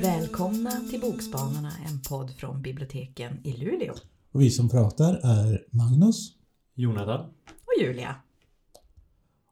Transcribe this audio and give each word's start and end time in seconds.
Välkomna 0.00 0.70
till 0.90 1.00
Bokspanarna, 1.00 1.72
en 1.86 2.00
podd 2.08 2.30
från 2.30 2.62
biblioteken 2.62 3.46
i 3.46 3.52
Luleå. 3.52 3.94
Och 4.32 4.40
vi 4.40 4.50
som 4.50 4.68
pratar 4.68 5.14
är 5.14 5.66
Magnus 5.70 6.32
Jonathan. 6.74 7.20
Och 7.20 7.80
Julia. 7.80 8.16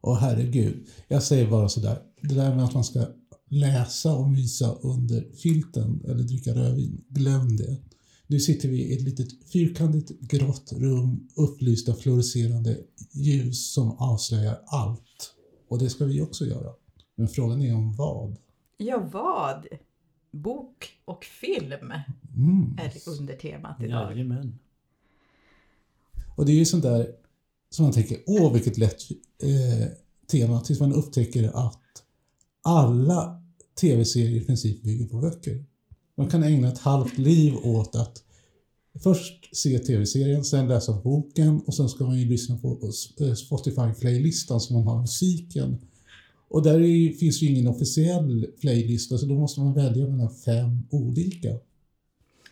och 0.01 0.17
herregud, 0.17 0.87
jag 1.09 1.23
säger 1.23 1.51
bara 1.51 1.69
sådär. 1.69 1.99
Det 2.21 2.35
där 2.35 2.55
med 2.55 2.65
att 2.65 2.75
man 2.75 2.85
ska 2.85 3.07
läsa 3.51 4.15
och 4.15 4.31
mysa 4.31 4.75
under 4.75 5.27
filten 5.43 6.01
eller 6.05 6.23
dricka 6.23 6.55
rödvin, 6.55 7.05
glöm 7.09 7.57
det. 7.57 7.77
Nu 8.27 8.41
sitter 8.41 8.69
vi 8.69 8.83
i 8.83 8.95
ett 8.95 9.03
litet 9.03 9.51
fyrkantigt 9.53 10.21
grått 10.21 10.73
rum 10.73 11.29
upplyst 11.37 11.89
av 11.89 11.95
fluorescerande 11.95 12.79
ljus 13.13 13.73
som 13.73 13.91
avslöjar 13.91 14.61
allt. 14.67 15.35
Och 15.69 15.79
det 15.79 15.91
ska 15.91 16.05
vi 16.05 16.21
också 16.21 16.47
göra. 16.47 16.73
Men 17.15 17.29
frågan 17.29 17.63
är 17.63 17.75
om 17.75 17.93
vad? 17.93 18.37
Ja, 18.77 19.09
vad? 19.13 19.67
Bok 20.31 20.89
och 21.05 21.25
film 21.25 21.93
Mm. 22.37 22.79
är 22.79 23.09
undertemat 23.21 23.83
idag. 23.83 24.13
Jajamän. 24.13 24.59
Och 26.37 26.47
det 26.47 26.53
är 26.53 26.57
ju 26.57 26.65
sånt 26.65 26.83
där 26.83 27.15
som 27.71 27.85
man 27.85 27.93
tänker, 27.93 28.19
åh 28.27 28.53
vilket 28.53 28.79
lätt 28.79 29.01
eh, 29.43 29.89
tema, 30.27 30.61
tills 30.61 30.81
man 30.81 30.93
upptäcker 30.93 31.67
att 31.67 31.83
alla 32.63 33.43
tv-serier 33.81 34.43
i 34.43 34.45
princip 34.45 34.83
bygger 34.83 35.07
på 35.07 35.17
böcker. 35.17 35.65
Man 36.17 36.31
kan 36.31 36.43
ägna 36.43 36.69
ett 36.69 36.79
halvt 36.79 37.19
liv 37.19 37.57
åt 37.57 37.97
att 37.97 38.25
först 39.03 39.57
se 39.57 39.79
tv-serien, 39.79 40.45
sen 40.45 40.69
läsa 40.69 40.93
boken 40.93 41.61
och 41.67 41.75
sen 41.75 41.89
ska 41.89 42.05
man 42.05 42.19
ju 42.19 42.29
lyssna 42.29 42.57
på 42.57 42.79
eh, 43.21 43.33
Spotify-playlistan 43.35 44.61
som 44.61 44.77
man 44.77 44.87
har 44.87 45.01
musiken. 45.01 45.79
Och 46.49 46.63
där 46.63 46.81
är, 46.81 47.13
finns 47.13 47.43
ju 47.43 47.47
ingen 47.47 47.67
officiell 47.67 48.47
playlista 48.61 49.19
så 49.19 49.27
då 49.27 49.35
måste 49.35 49.61
man 49.61 49.75
välja 49.75 50.07
mellan 50.07 50.31
fem 50.31 50.83
olika. 50.91 51.59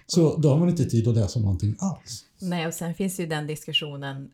Så 0.06 0.36
då 0.36 0.48
har 0.48 0.58
man 0.58 0.68
inte 0.68 0.84
tid 0.84 1.08
att 1.08 1.14
läsa 1.14 1.40
någonting 1.40 1.76
alls. 1.78 2.24
Nej, 2.40 2.66
och 2.66 2.74
sen 2.74 2.94
finns 2.94 3.20
ju 3.20 3.26
den 3.26 3.46
diskussionen, 3.46 4.30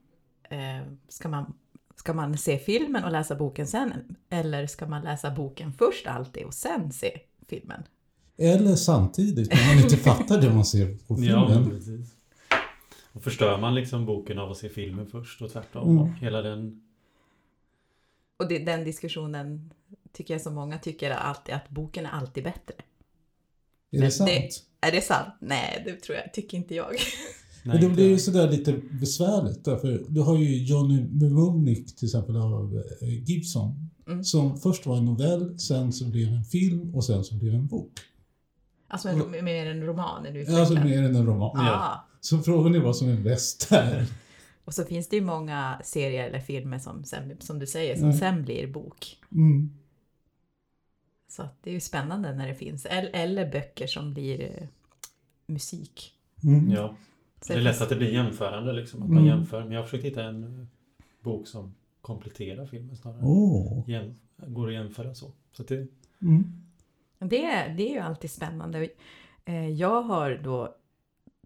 eh, 0.50 0.92
ska, 1.08 1.28
man, 1.28 1.54
ska 1.96 2.12
man 2.12 2.38
se 2.38 2.58
filmen 2.58 3.04
och 3.04 3.12
läsa 3.12 3.34
boken 3.34 3.66
sen? 3.66 3.92
Eller 4.30 4.66
ska 4.66 4.86
man 4.86 5.04
läsa 5.04 5.30
boken 5.30 5.72
först 5.72 6.06
alltid 6.06 6.44
och 6.44 6.54
sen 6.54 6.92
se 6.92 7.10
filmen? 7.48 7.82
Eller 8.38 8.76
samtidigt, 8.76 9.50
när 9.50 9.74
man 9.74 9.84
inte 9.84 9.96
fattar 10.10 10.40
det 10.40 10.54
man 10.54 10.64
ser 10.64 10.96
på 11.06 11.16
filmen. 11.16 11.52
Ja, 11.52 11.60
men. 11.60 12.06
Och 13.12 13.24
förstör 13.24 13.58
man 13.58 13.74
liksom 13.74 14.06
boken 14.06 14.38
av 14.38 14.50
att 14.50 14.56
se 14.56 14.68
filmen 14.68 15.06
först 15.06 15.42
och 15.42 15.52
tvärtom. 15.52 15.90
Mm. 15.90 16.02
Och 16.02 16.08
hela 16.08 16.42
den... 16.42 16.82
Och 18.36 18.48
det, 18.48 18.58
den 18.58 18.84
diskussionen 18.84 19.70
tycker 20.12 20.34
jag 20.34 20.40
så 20.40 20.50
många 20.50 20.78
tycker 20.78 21.10
är 21.10 21.14
alltid 21.14 21.54
att 21.54 21.68
boken 21.68 22.06
är 22.06 22.10
alltid 22.10 22.44
bättre. 22.44 22.74
är 23.90 24.00
det 24.00 24.10
sant? 24.10 24.30
Är 24.80 24.92
det 24.92 25.00
sant? 25.00 25.34
Nej, 25.40 25.82
det 25.84 26.00
tror 26.00 26.18
jag, 26.18 26.32
tycker 26.34 26.58
inte 26.58 26.74
jag. 26.74 26.96
Men 27.64 27.80
det 27.80 27.88
blir 27.88 28.08
ju 28.08 28.18
sådär 28.18 28.50
lite 28.50 28.80
besvärligt 28.90 29.64
därför 29.64 30.04
du 30.08 30.20
har 30.20 30.38
ju 30.38 30.64
Johnny 30.64 31.02
Mnemonic 31.02 31.94
till 31.94 32.06
exempel 32.06 32.36
av 32.36 32.82
eh, 33.00 33.08
Gibson. 33.08 33.90
Mm. 34.06 34.24
Som 34.24 34.60
först 34.60 34.86
var 34.86 34.96
en 34.96 35.04
novell, 35.04 35.58
sen 35.58 35.92
så 35.92 36.04
blev 36.04 36.28
en 36.28 36.44
film 36.44 36.94
och 36.94 37.04
sen 37.04 37.24
så 37.24 37.34
blev 37.34 37.54
en 37.54 37.66
bok. 37.66 37.92
Alltså 38.88 39.08
en, 39.08 39.44
mer 39.44 39.66
en 39.66 39.82
roman, 39.86 40.26
en 40.26 40.36
Alltså 40.40 40.52
utvecklad. 40.52 40.84
mer 40.86 41.02
än 41.02 41.16
en 41.16 41.26
roman. 41.26 41.50
Ja. 41.66 42.04
Så 42.20 42.38
frågan 42.38 42.74
är 42.74 42.78
vad 42.78 42.96
som 42.96 43.08
är 43.08 43.16
bäst 43.16 43.68
där. 43.70 44.06
Och 44.64 44.74
så 44.74 44.84
finns 44.84 45.08
det 45.08 45.16
ju 45.16 45.22
många 45.22 45.80
serier 45.84 46.28
eller 46.28 46.40
filmer 46.40 46.78
som, 46.78 47.04
sen, 47.04 47.36
som 47.40 47.58
du 47.58 47.66
säger, 47.66 47.94
som 47.96 48.04
Mm. 48.04 48.16
sen 48.18 48.42
blir 48.44 48.66
bok. 48.66 49.16
Mm. 49.32 49.70
Så 51.28 51.42
att 51.42 51.62
det 51.62 51.70
är 51.70 51.74
ju 51.74 51.80
spännande 51.80 52.34
när 52.34 52.48
det 52.48 52.54
finns. 52.54 52.86
Eller, 52.86 53.10
eller 53.10 53.52
böcker 53.52 53.86
som 53.86 54.14
blir 54.14 54.40
eh, 54.42 54.68
musik. 55.46 56.12
Mm. 56.44 56.70
Ja. 56.70 56.96
Så 57.42 57.52
Det 57.52 57.58
är 57.58 57.62
lätt 57.62 57.80
att 57.80 57.88
det 57.88 57.96
blir 57.96 58.12
jämförande 58.12 58.72
liksom. 58.72 59.02
Att 59.02 59.08
man 59.08 59.18
Mm. 59.18 59.28
jämför. 59.28 59.62
Men 59.62 59.72
jag 59.72 59.80
har 59.80 59.84
försökt 59.84 60.04
hitta 60.04 60.22
en 60.24 60.44
eh, 60.60 60.66
bok 61.20 61.48
som 61.48 61.74
kompletterar 62.00 62.66
filmen 62.66 62.96
snarare. 62.96 63.20
Åh. 63.22 63.84
Jäm, 63.90 64.14
går 64.46 64.68
att 64.68 64.74
jämföra 64.74 65.14
så. 65.14 65.32
Så 65.52 65.62
att 65.62 65.68
det... 65.68 65.86
Mm. 66.22 66.52
Det, 67.18 67.44
är- 67.44 67.68
det 67.76 67.82
är 67.90 67.92
ju 67.94 67.98
alltid 67.98 68.30
spännande. 68.30 68.88
Eh, 69.44 69.68
Jag 69.68 70.02
har 70.02 70.40
då 70.44 70.74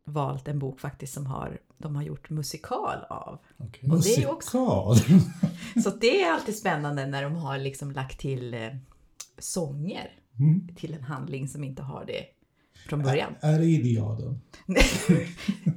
valt 0.05 0.49
en 0.49 0.59
bok 0.59 0.81
faktiskt 0.81 1.15
som 1.15 1.27
har, 1.27 1.59
de 1.79 1.97
har 1.97 2.03
gjort 2.03 2.31
musikal 2.31 2.99
av. 3.11 3.39
Okej. 3.57 3.91
Och 3.91 4.03
det 4.03 4.15
är 4.23 4.31
också- 4.33 4.59
Musikal. 4.89 5.21
Så 5.83 5.91
det 5.91 6.23
är 6.23 6.33
alltid 6.33 6.57
spännande 6.57 7.07
när 7.07 7.23
de 7.23 7.35
har 7.37 7.59
liksom 7.59 7.91
lagt 7.91 8.21
till 8.21 8.55
eh, 8.55 8.69
sånger 9.39 10.19
Mm. 10.39 10.75
till 10.77 10.95
en 10.95 11.03
handling 11.03 11.49
som 11.49 11.65
inte 11.65 11.83
har 11.83 12.05
det 12.07 12.25
från 12.89 13.03
början. 13.03 13.35
Är 13.41 13.59
det 13.59 13.65
Iliaden? 13.67 14.41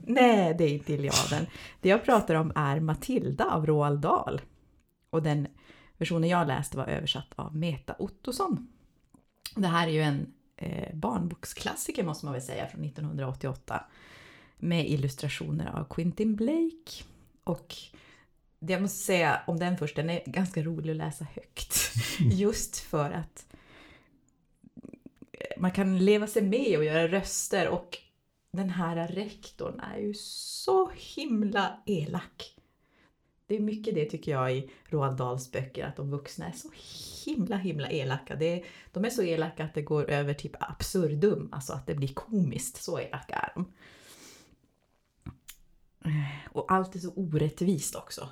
Nej, 0.08 0.56
det 0.58 0.64
är 0.64 0.74
inte 0.74 0.94
Iliaden. 0.94 1.46
Det 1.82 1.90
jag 1.90 2.04
pratar 2.06 2.36
om 2.36 2.52
är 2.56 2.80
Matilda 2.80 3.46
av 3.46 3.66
Roald 3.66 4.00
Dahl. 4.00 4.42
Och 5.10 5.24
den 5.24 5.48
versionen 5.98 6.30
jag 6.30 6.48
läste 6.48 6.78
var 6.78 6.86
översatt 6.86 7.28
av 7.36 7.56
Meta 7.56 7.96
Ottosson. 8.00 8.68
Det 9.56 9.68
här 9.68 9.88
är 9.88 9.92
ju 9.92 10.02
en 10.02 10.34
eh, 10.58 10.96
barnboksklassiker 10.96 12.04
måste 12.04 12.26
man 12.26 12.34
väl 12.34 12.42
säga 12.42 12.68
från 12.68 12.84
1988. 12.84 13.84
Med 14.58 14.90
illustrationer 14.90 15.80
av 15.80 15.84
Quentin 15.90 16.36
Blake. 16.36 17.04
Och 17.44 17.76
det 18.60 18.74
jag 18.74 18.82
måste 18.82 18.98
säga 18.98 19.42
om 19.48 19.60
den 19.60 19.78
först, 19.78 19.96
den 19.96 20.10
är 20.10 20.24
ganska 20.26 20.64
rolig 20.64 20.92
att 20.92 20.98
läsa 20.98 21.26
högt. 21.36 21.94
Just 22.20 22.78
för 22.78 23.12
att 23.12 23.46
man 25.58 25.72
kan 25.72 25.98
leva 25.98 26.28
sig 26.28 26.42
med 26.42 26.78
och 26.78 26.86
göra 26.86 27.08
röster 27.08 27.68
och 27.68 27.98
den 28.52 28.70
här 28.70 29.08
rektorn 29.08 29.80
är 29.80 29.98
ju 29.98 30.14
så 30.14 30.92
himla 30.96 31.82
elak. 31.86 32.55
Det 33.48 33.56
är 33.56 33.60
mycket 33.60 33.96
det 33.96 34.06
tycker 34.06 34.32
jag 34.32 34.56
i 34.56 34.72
Roald 34.86 35.18
Dahls 35.18 35.52
böcker, 35.52 35.86
att 35.86 35.96
de 35.96 36.12
vuxna 36.12 36.48
är 36.48 36.52
så 36.52 36.72
himla 37.26 37.58
himla 37.58 37.92
elaka. 37.92 38.36
Det 38.36 38.46
är, 38.46 38.66
de 38.92 39.06
är 39.06 39.10
så 39.10 39.22
elaka 39.22 39.64
att 39.64 39.74
det 39.74 39.82
går 39.82 40.10
över 40.10 40.34
typ 40.34 40.56
absurdum, 40.60 41.50
alltså 41.52 41.74
att 41.74 41.88
det 41.88 41.96
blir 41.96 42.14
komiskt. 42.14 42.84
Så 42.84 43.00
elaka 43.00 43.36
är 43.36 43.52
de. 43.56 43.74
Eh, 46.06 46.52
och 46.52 46.72
allt 46.72 46.96
är 46.96 47.00
så 47.00 47.14
orättvist 47.16 47.96
också. 47.96 48.30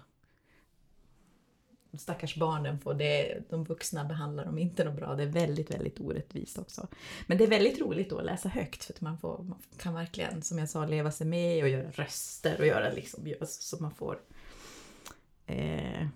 De 1.91 1.97
stackars 1.97 2.35
barnen 2.35 2.79
får 2.79 2.93
det, 2.93 3.43
de 3.49 3.63
vuxna 3.63 4.05
behandlar 4.05 4.45
dem 4.45 4.57
inte 4.57 4.83
något 4.83 4.95
bra. 4.95 5.15
Det 5.15 5.23
är 5.23 5.27
väldigt, 5.27 5.71
väldigt 5.71 5.99
orättvist 5.99 6.57
också. 6.57 6.87
Men 7.27 7.37
det 7.37 7.43
är 7.43 7.47
väldigt 7.47 7.81
roligt 7.81 8.09
då 8.09 8.17
att 8.17 8.25
läsa 8.25 8.49
högt 8.49 8.83
för 8.83 8.93
att 8.93 9.01
man, 9.01 9.17
får, 9.17 9.43
man 9.43 9.57
kan 9.77 9.93
verkligen, 9.93 10.41
som 10.41 10.57
jag 10.57 10.69
sa, 10.69 10.85
leva 10.85 11.11
sig 11.11 11.27
med 11.27 11.63
och 11.63 11.69
göra 11.69 11.91
röster 11.91 12.59
och 12.59 12.67
göra 12.67 12.91
liksom, 12.91 13.33
så 13.41 13.77
man 13.81 13.91
får 13.91 14.19
eh, 15.45 16.07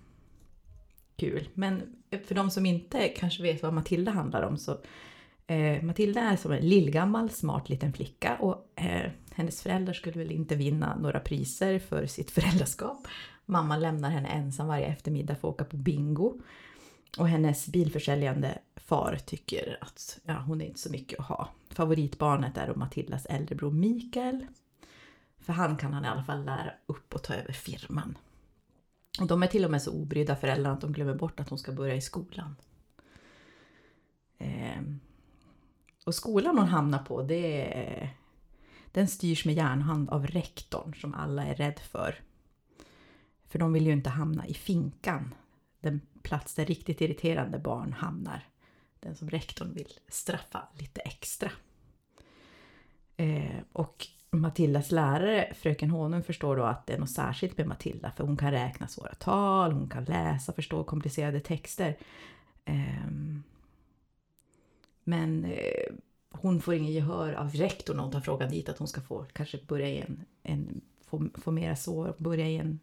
kul. 1.18 1.50
Men 1.54 1.96
för 2.28 2.36
de 2.36 2.52
som 2.52 2.66
inte 2.66 3.08
kanske 3.08 3.44
vet 3.44 3.64
vad 3.64 3.74
Matilda 3.74 4.12
handlar 4.12 4.42
om 4.42 4.58
så 4.58 4.78
eh, 5.48 5.84
Matilda 5.84 6.22
är 6.22 6.36
som 6.36 6.52
en 6.52 6.70
lillgammal 6.70 7.30
smart 7.30 7.70
liten 7.70 7.94
flicka 7.94 8.38
och 8.40 8.72
eh, 8.76 9.12
hennes 9.32 9.62
föräldrar 9.62 9.94
skulle 9.94 10.18
väl 10.18 10.32
inte 10.32 10.56
vinna 10.56 10.98
några 10.98 11.20
priser 11.20 11.80
för 11.80 12.06
sitt 12.06 12.32
föräldraskap. 12.38 13.08
Mamma 13.46 13.78
lämnar 13.78 14.10
henne 14.10 14.28
ensam 14.28 14.68
varje 14.68 14.86
eftermiddag 14.86 15.36
för 15.36 15.48
att 15.48 15.54
åka 15.54 15.66
på 15.66 15.78
bingo. 15.78 16.42
Och 17.18 17.28
hennes 17.28 17.68
bilförsäljande 17.68 18.58
far 18.76 19.20
tycker 19.26 19.78
att 19.82 20.20
ja, 20.24 20.34
hon 20.34 20.62
är 20.62 20.66
inte 20.66 20.80
så 20.80 20.92
mycket 20.92 21.20
att 21.20 21.26
ha. 21.26 21.50
Favoritbarnet 21.70 22.58
är 22.58 22.68
då 22.68 22.76
Matildas 22.76 23.26
äldre 23.26 23.56
bror 23.56 23.72
Mikael. 23.72 24.46
För 25.40 25.54
han 25.54 25.78
kan 25.78 25.94
han 25.94 26.06
i 26.06 26.08
alla 26.08 26.24
fall 26.24 26.46
lära 26.46 26.72
upp 26.86 27.16
och 27.16 27.24
ta 27.24 27.34
över 27.34 27.54
firman. 27.54 28.18
Och 29.20 29.28
de 29.28 29.44
är 29.44 29.48
till 29.48 29.66
och 29.66 29.72
med 29.72 29.82
så 29.82 29.92
obrydda 29.92 30.36
föräldrar 30.36 30.72
att 30.72 30.82
de 30.82 30.92
glömmer 30.92 31.16
bort 31.16 31.40
att 31.40 31.50
hon 31.50 31.60
ska 31.60 31.72
börja 31.72 31.96
i 31.96 32.02
skolan. 32.02 32.56
Eh, 34.38 34.82
Och 36.06 36.16
skolan 36.16 36.58
hon 36.58 36.68
hamnar 36.68 37.00
på, 37.00 37.24
det 37.24 37.74
är, 37.74 38.18
den 38.92 39.08
styrs 39.08 39.46
med 39.46 39.56
järnhand 39.56 40.10
av 40.10 40.28
rektorn 40.28 40.94
som 40.94 41.14
alla 41.14 41.46
är 41.46 41.56
rädd 41.56 41.80
för. 41.80 42.16
För 43.48 43.60
de 43.60 43.74
vill 43.74 43.86
ju 43.88 43.94
inte 43.94 44.10
hamna 44.10 44.48
i 44.48 44.54
finkan, 44.54 45.34
den 45.80 46.02
plats 46.22 46.54
där 46.56 46.66
riktigt 46.66 47.02
irriterande 47.02 47.60
barn 47.60 47.94
hamnar. 47.94 48.48
Den 49.00 49.16
som 49.16 49.30
rektorn 49.30 49.74
vill 49.74 49.94
straffa 50.08 50.68
lite 50.80 51.02
extra. 51.02 51.52
Eh, 53.18 53.60
och 53.72 54.08
Matildas 54.32 54.92
lärare, 54.92 55.54
fröken 55.56 55.90
Honung, 55.90 56.24
förstår 56.24 56.56
då 56.58 56.64
att 56.64 56.88
det 56.88 56.94
är 56.94 57.00
något 57.00 57.12
särskilt 57.12 57.58
med 57.58 57.68
Matilda 57.68 58.12
för 58.12 58.24
hon 58.24 58.38
kan 58.38 58.52
räkna 58.52 58.88
svåra 58.88 59.14
tal, 59.14 59.72
hon 59.72 59.90
kan 59.90 60.04
läsa, 60.04 60.54
förstå 60.54 60.84
komplicerade 60.84 61.40
texter. 61.40 61.98
Ehm, 62.66 63.44
men 65.04 65.46
eh, 65.46 65.94
hon 66.32 66.62
får 66.62 66.74
ingen 66.74 66.92
gehör 66.94 67.34
av 67.34 67.50
rektorn 67.52 67.96
när 67.98 68.04
hon 68.04 68.12
tar 68.12 68.22
frågan 68.22 68.50
dit 68.50 68.70
att 68.70 68.78
hon 68.78 68.88
ska 68.88 69.02
få 69.02 69.26
kanske 69.34 69.60
börja 69.68 69.90
i 69.90 70.02
en, 70.02 70.26
en 70.44 70.82
få, 71.06 71.28
få 71.34 71.52
mera 71.52 71.76
så, 71.76 72.16
börja 72.18 72.48
i 72.48 72.58
en, 72.58 72.80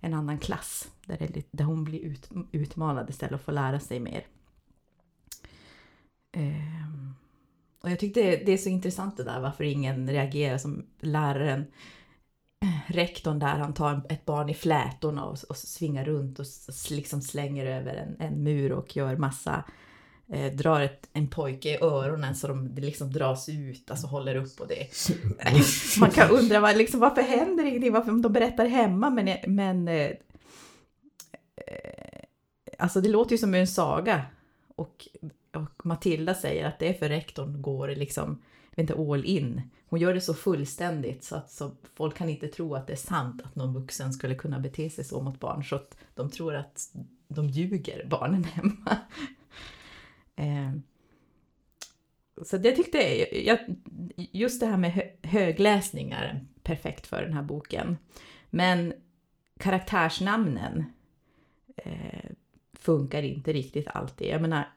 en 0.00 0.14
annan 0.14 0.38
klass 0.38 0.90
där, 1.06 1.16
det, 1.18 1.28
lite- 1.36 1.48
där 1.56 1.64
hon 1.64 1.84
blir 1.84 2.00
ut, 2.00 2.30
utmanad 2.52 3.10
istället 3.10 3.34
och 3.34 3.40
får 3.44 3.52
lära 3.52 3.80
sig 3.80 4.00
mer. 4.00 4.26
Eh, 6.32 6.79
och 7.82 7.90
jag 7.90 7.98
tyckte 7.98 8.20
det, 8.20 8.52
är 8.52 8.56
så 8.56 8.68
intressant 8.68 9.16
det 9.16 9.24
där 9.24 9.40
varför 9.40 9.64
ingen 9.64 10.10
reagerar 10.10 10.58
som 10.58 10.86
läraren. 11.00 11.66
Rektorn 12.86 13.38
där, 13.38 13.58
han 13.58 13.74
tar 13.74 14.06
ett 14.08 14.24
barn 14.24 14.48
i 14.48 14.54
flätorna 14.54 15.24
och, 15.24 15.38
och 15.48 15.56
svingar 15.56 16.04
runt 16.04 16.38
och 16.38 16.46
liksom 16.90 17.22
slänger 17.22 17.66
över 17.66 17.94
en, 17.94 18.16
en 18.18 18.42
mur 18.42 18.72
och 18.72 18.96
gör 18.96 19.16
massa 19.16 19.64
eh, 20.32 20.52
drar 20.52 20.80
ett, 20.80 21.08
en 21.12 21.28
pojke 21.28 21.68
i 21.68 21.78
öronen 21.80 22.34
så 22.34 22.48
de 22.48 22.74
det 22.74 22.82
liksom 22.82 23.12
dras 23.12 23.48
ut, 23.48 23.90
alltså 23.90 24.06
håller 24.06 24.34
upp 24.34 24.60
och 24.60 24.68
det. 24.68 24.86
Man 26.00 26.10
kan 26.10 26.30
undra 26.30 26.60
vad, 26.60 26.76
liksom, 26.76 27.00
varför 27.00 27.22
händer 27.22 27.64
ingenting, 27.64 27.92
varför 27.92 28.22
de 28.22 28.32
berättar 28.32 28.66
hemma 28.66 29.10
men, 29.10 29.36
men 29.46 29.88
eh, 29.88 30.10
eh, 31.56 32.22
alltså 32.78 33.00
det 33.00 33.08
låter 33.08 33.32
ju 33.32 33.38
som 33.38 33.54
en 33.54 33.66
saga. 33.66 34.22
Och, 34.76 35.08
och 35.52 35.86
Matilda 35.86 36.34
säger 36.34 36.64
att 36.64 36.78
det 36.78 36.88
är 36.88 36.94
för 36.94 37.08
rektorn 37.08 37.62
går 37.62 37.88
liksom, 37.88 38.42
jag 38.70 38.76
vet 38.82 38.90
inte, 38.90 39.12
all 39.12 39.24
in. 39.24 39.62
Hon 39.88 40.00
gör 40.00 40.14
det 40.14 40.20
så 40.20 40.34
fullständigt 40.34 41.24
så 41.24 41.36
att 41.36 41.50
så 41.50 41.70
folk 41.94 42.16
kan 42.16 42.28
inte 42.28 42.48
tro 42.48 42.74
att 42.74 42.86
det 42.86 42.92
är 42.92 42.96
sant 42.96 43.42
att 43.42 43.56
någon 43.56 43.74
vuxen 43.74 44.12
skulle 44.12 44.34
kunna 44.34 44.58
bete 44.58 44.90
sig 44.90 45.04
så 45.04 45.22
mot 45.22 45.40
barn. 45.40 45.64
Så 45.64 45.76
att 45.76 45.96
de 46.14 46.30
tror 46.30 46.54
att 46.54 46.94
de 47.28 47.46
ljuger 47.46 48.06
barnen 48.06 48.44
hemma. 48.44 48.96
Eh, 50.36 50.72
så 52.42 52.58
det 52.58 52.72
tyckte 52.72 52.98
jag, 52.98 53.44
jag, 53.44 53.58
just 54.16 54.60
det 54.60 54.66
här 54.66 54.76
med 54.76 54.92
hö, 55.22 55.40
är 55.40 56.46
perfekt 56.62 57.06
för 57.06 57.22
den 57.22 57.32
här 57.32 57.42
boken. 57.42 57.96
Men 58.50 58.92
karaktärsnamnen 59.58 60.84
eh, 61.76 62.30
funkar 62.72 63.22
inte 63.22 63.52
riktigt 63.52 63.88
alltid. 63.88 64.28
Jag 64.28 64.42
menar, 64.42 64.68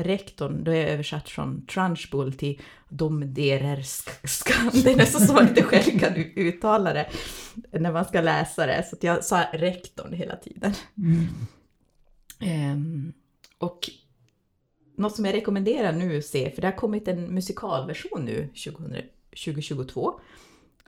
rektorn, 0.00 0.64
då 0.64 0.70
är 0.70 0.76
jag 0.76 0.88
översatt 0.88 1.28
från 1.28 1.66
Trunchbull 1.66 2.32
till 2.32 2.60
Domderer 2.88 3.82
Skan. 4.26 4.70
Det 4.84 4.92
är 4.92 4.96
nästan 4.96 5.20
så 5.20 5.32
man 5.32 5.48
inte 5.48 5.62
själv 5.62 5.98
kan 5.98 6.14
uttala 6.16 6.92
det 6.92 7.08
när 7.70 7.92
man 7.92 8.04
ska 8.04 8.20
läsa 8.20 8.66
det. 8.66 8.86
Så 8.90 8.96
jag 9.00 9.24
sa 9.24 9.44
rektorn 9.52 10.12
hela 10.12 10.36
tiden. 10.36 10.74
Ehm, 12.40 13.12
och 13.58 13.90
något 14.96 15.16
som 15.16 15.24
jag 15.24 15.34
rekommenderar 15.34 15.92
nu 15.92 16.18
att 16.18 16.24
se, 16.24 16.50
för 16.50 16.60
det 16.60 16.66
har 16.66 16.76
kommit 16.76 17.08
en 17.08 17.34
musikalversion 17.34 18.24
nu 18.24 18.48
2000, 18.64 18.96
2022 19.44 20.20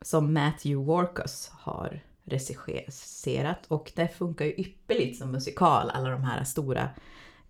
som 0.03 0.35
Matthew 0.35 0.93
Warkus 0.93 1.51
har 1.53 2.01
regisserat 2.25 3.67
och 3.69 3.93
det 3.95 4.09
funkar 4.09 4.45
ju 4.45 4.53
ypperligt 4.53 5.19
som 5.19 5.33
musikal, 5.33 5.91
alla 5.91 6.11
de 6.11 6.25
här 6.25 6.45
stora 6.45 6.91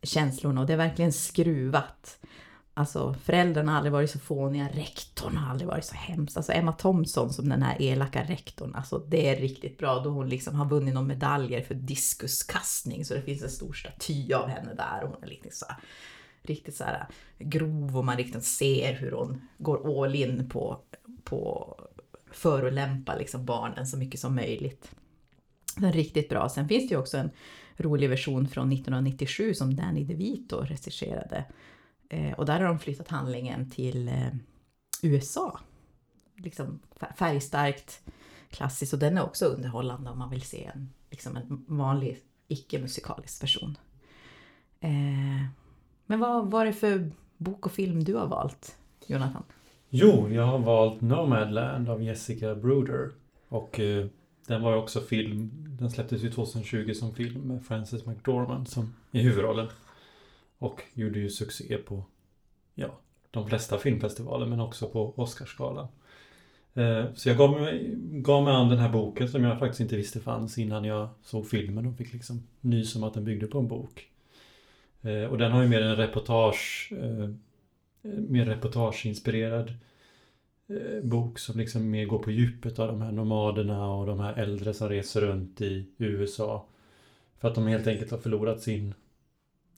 känslorna 0.02 0.60
och 0.60 0.66
det 0.66 0.72
är 0.72 0.76
verkligen 0.76 1.12
skruvat. 1.12 2.18
Alltså 2.74 3.14
föräldrarna 3.24 3.72
har 3.72 3.76
aldrig 3.76 3.92
varit 3.92 4.10
så 4.10 4.18
fåniga, 4.18 4.68
rektorn 4.72 5.36
har 5.36 5.50
aldrig 5.50 5.68
varit 5.68 5.84
så 5.84 5.94
hemsk, 5.94 6.36
Alltså 6.36 6.52
Emma 6.52 6.72
Thompson 6.72 7.32
som 7.32 7.48
den 7.48 7.62
här 7.62 7.82
elaka 7.82 8.22
rektorn, 8.22 8.74
alltså 8.74 8.98
det 8.98 9.28
är 9.28 9.36
riktigt 9.36 9.78
bra 9.78 9.98
då 9.98 10.10
hon 10.10 10.28
liksom 10.28 10.54
har 10.54 10.68
vunnit 10.68 10.94
några 10.94 11.06
medaljer 11.06 11.62
för 11.62 11.74
diskuskastning 11.74 13.04
så 13.04 13.14
det 13.14 13.22
finns 13.22 13.42
en 13.42 13.50
stor 13.50 13.72
staty 13.72 14.32
av 14.32 14.48
henne 14.48 14.74
där 14.74 15.04
och 15.04 15.10
hon 15.10 15.24
är 15.24 15.28
liksom 15.28 15.50
så 15.52 15.66
här, 15.68 15.76
riktigt 16.42 16.76
så 16.76 16.84
här 16.84 17.06
grov 17.38 17.98
och 17.98 18.04
man 18.04 18.16
riktigt 18.16 18.44
ser 18.44 18.92
hur 18.92 19.12
hon 19.12 19.40
går 19.58 20.04
all 20.04 20.14
in 20.14 20.48
på, 20.48 20.80
på 21.24 21.74
förolämpa 22.30 23.16
liksom 23.16 23.44
barnen 23.44 23.86
så 23.86 23.96
mycket 23.96 24.20
som 24.20 24.34
möjligt. 24.34 24.90
Den 25.76 25.84
är 25.84 25.92
riktigt 25.92 26.28
bra. 26.28 26.48
Sen 26.48 26.68
finns 26.68 26.88
det 26.88 26.94
ju 26.94 27.00
också 27.00 27.16
en 27.16 27.30
rolig 27.82 28.10
version 28.10 28.48
från 28.48 28.72
1997 28.72 29.54
som 29.54 29.76
Danny 29.76 30.04
DeVito 30.04 30.60
regisserade. 30.60 31.44
Eh, 32.08 32.32
och 32.32 32.46
där 32.46 32.60
har 32.60 32.68
de 32.68 32.78
flyttat 32.78 33.08
handlingen 33.08 33.70
till 33.70 34.08
eh, 34.08 34.28
USA. 35.02 35.60
Liksom 36.36 36.80
färgstarkt, 37.16 38.00
klassiskt 38.50 38.92
och 38.92 38.98
den 38.98 39.18
är 39.18 39.24
också 39.24 39.44
underhållande 39.46 40.10
om 40.10 40.18
man 40.18 40.30
vill 40.30 40.42
se 40.42 40.64
en, 40.74 40.92
liksom 41.10 41.36
en 41.36 41.64
vanlig 41.68 42.18
icke-musikalisk 42.48 43.42
version. 43.42 43.76
Eh, 44.80 45.46
men 46.06 46.20
vad 46.20 46.50
var 46.50 46.66
det 46.66 46.72
för 46.72 47.10
bok 47.36 47.66
och 47.66 47.72
film 47.72 48.04
du 48.04 48.14
har 48.14 48.26
valt, 48.26 48.76
Jonathan? 49.06 49.42
Jo, 49.88 50.28
jag 50.30 50.46
har 50.46 50.58
valt 50.58 51.00
Nomadland 51.00 51.88
av 51.88 52.02
Jessica 52.02 52.54
Bruder. 52.54 53.10
Och 53.48 53.80
eh, 53.80 54.06
den 54.46 54.62
var 54.62 54.72
ju 54.72 54.78
också 54.78 55.00
film. 55.00 55.50
Den 55.80 55.90
släpptes 55.90 56.22
ju 56.22 56.30
2020 56.30 56.92
som 56.94 57.14
film 57.14 57.40
med 57.40 57.64
Frances 57.64 58.06
McDormand 58.06 58.68
som 58.68 58.94
i 59.10 59.20
huvudrollen. 59.20 59.68
Och 60.58 60.82
gjorde 60.94 61.18
ju 61.18 61.30
succé 61.30 61.76
på 61.76 62.04
ja, 62.74 62.98
de 63.30 63.48
flesta 63.48 63.78
filmfestivaler 63.78 64.46
men 64.46 64.60
också 64.60 64.88
på 64.88 65.14
Oscarsgalan. 65.16 65.88
Eh, 66.74 67.04
så 67.14 67.28
jag 67.28 67.38
gav 67.38 67.60
mig, 67.60 67.94
gav 67.96 68.44
mig 68.44 68.54
an 68.54 68.68
den 68.68 68.78
här 68.78 68.88
boken 68.88 69.28
som 69.28 69.44
jag 69.44 69.58
faktiskt 69.58 69.80
inte 69.80 69.96
visste 69.96 70.20
fanns 70.20 70.58
innan 70.58 70.84
jag 70.84 71.08
såg 71.22 71.48
filmen 71.48 71.86
och 71.86 71.96
fick 71.96 72.12
liksom 72.12 72.42
nys 72.60 72.96
om 72.96 73.04
att 73.04 73.14
den 73.14 73.24
byggde 73.24 73.46
på 73.46 73.58
en 73.58 73.68
bok. 73.68 74.08
Eh, 75.02 75.24
och 75.24 75.38
den 75.38 75.52
har 75.52 75.62
ju 75.62 75.68
mer 75.68 75.82
en 75.82 75.96
reportage 75.96 76.92
eh, 76.92 77.28
mer 78.02 78.46
reportageinspirerad 78.46 79.72
Eh, 80.72 81.04
bok 81.04 81.38
som 81.38 81.58
liksom 81.58 81.90
mer 81.90 82.06
går 82.06 82.18
på 82.18 82.30
djupet 82.30 82.78
av 82.78 82.88
de 82.88 83.02
här 83.02 83.12
nomaderna 83.12 83.92
och 83.92 84.06
de 84.06 84.20
här 84.20 84.34
äldre 84.34 84.74
som 84.74 84.88
reser 84.88 85.20
runt 85.20 85.60
i 85.60 85.86
USA. 85.98 86.66
För 87.38 87.48
att 87.48 87.54
de 87.54 87.66
helt 87.66 87.86
enkelt 87.86 88.10
har 88.10 88.18
förlorat 88.18 88.60
sin 88.60 88.94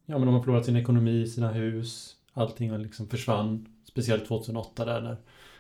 Ja 0.07 0.19
men 0.19 0.27
de 0.27 0.35
har 0.35 0.43
förlorat 0.43 0.65
sin 0.65 0.77
ekonomi, 0.77 1.27
sina 1.27 1.53
hus. 1.53 2.17
Allting 2.33 2.71
har 2.71 2.79
liksom 2.79 3.09
försvann. 3.09 3.67
Speciellt 3.85 4.27
2008 4.27 4.85
där 4.85 5.01
när 5.01 5.17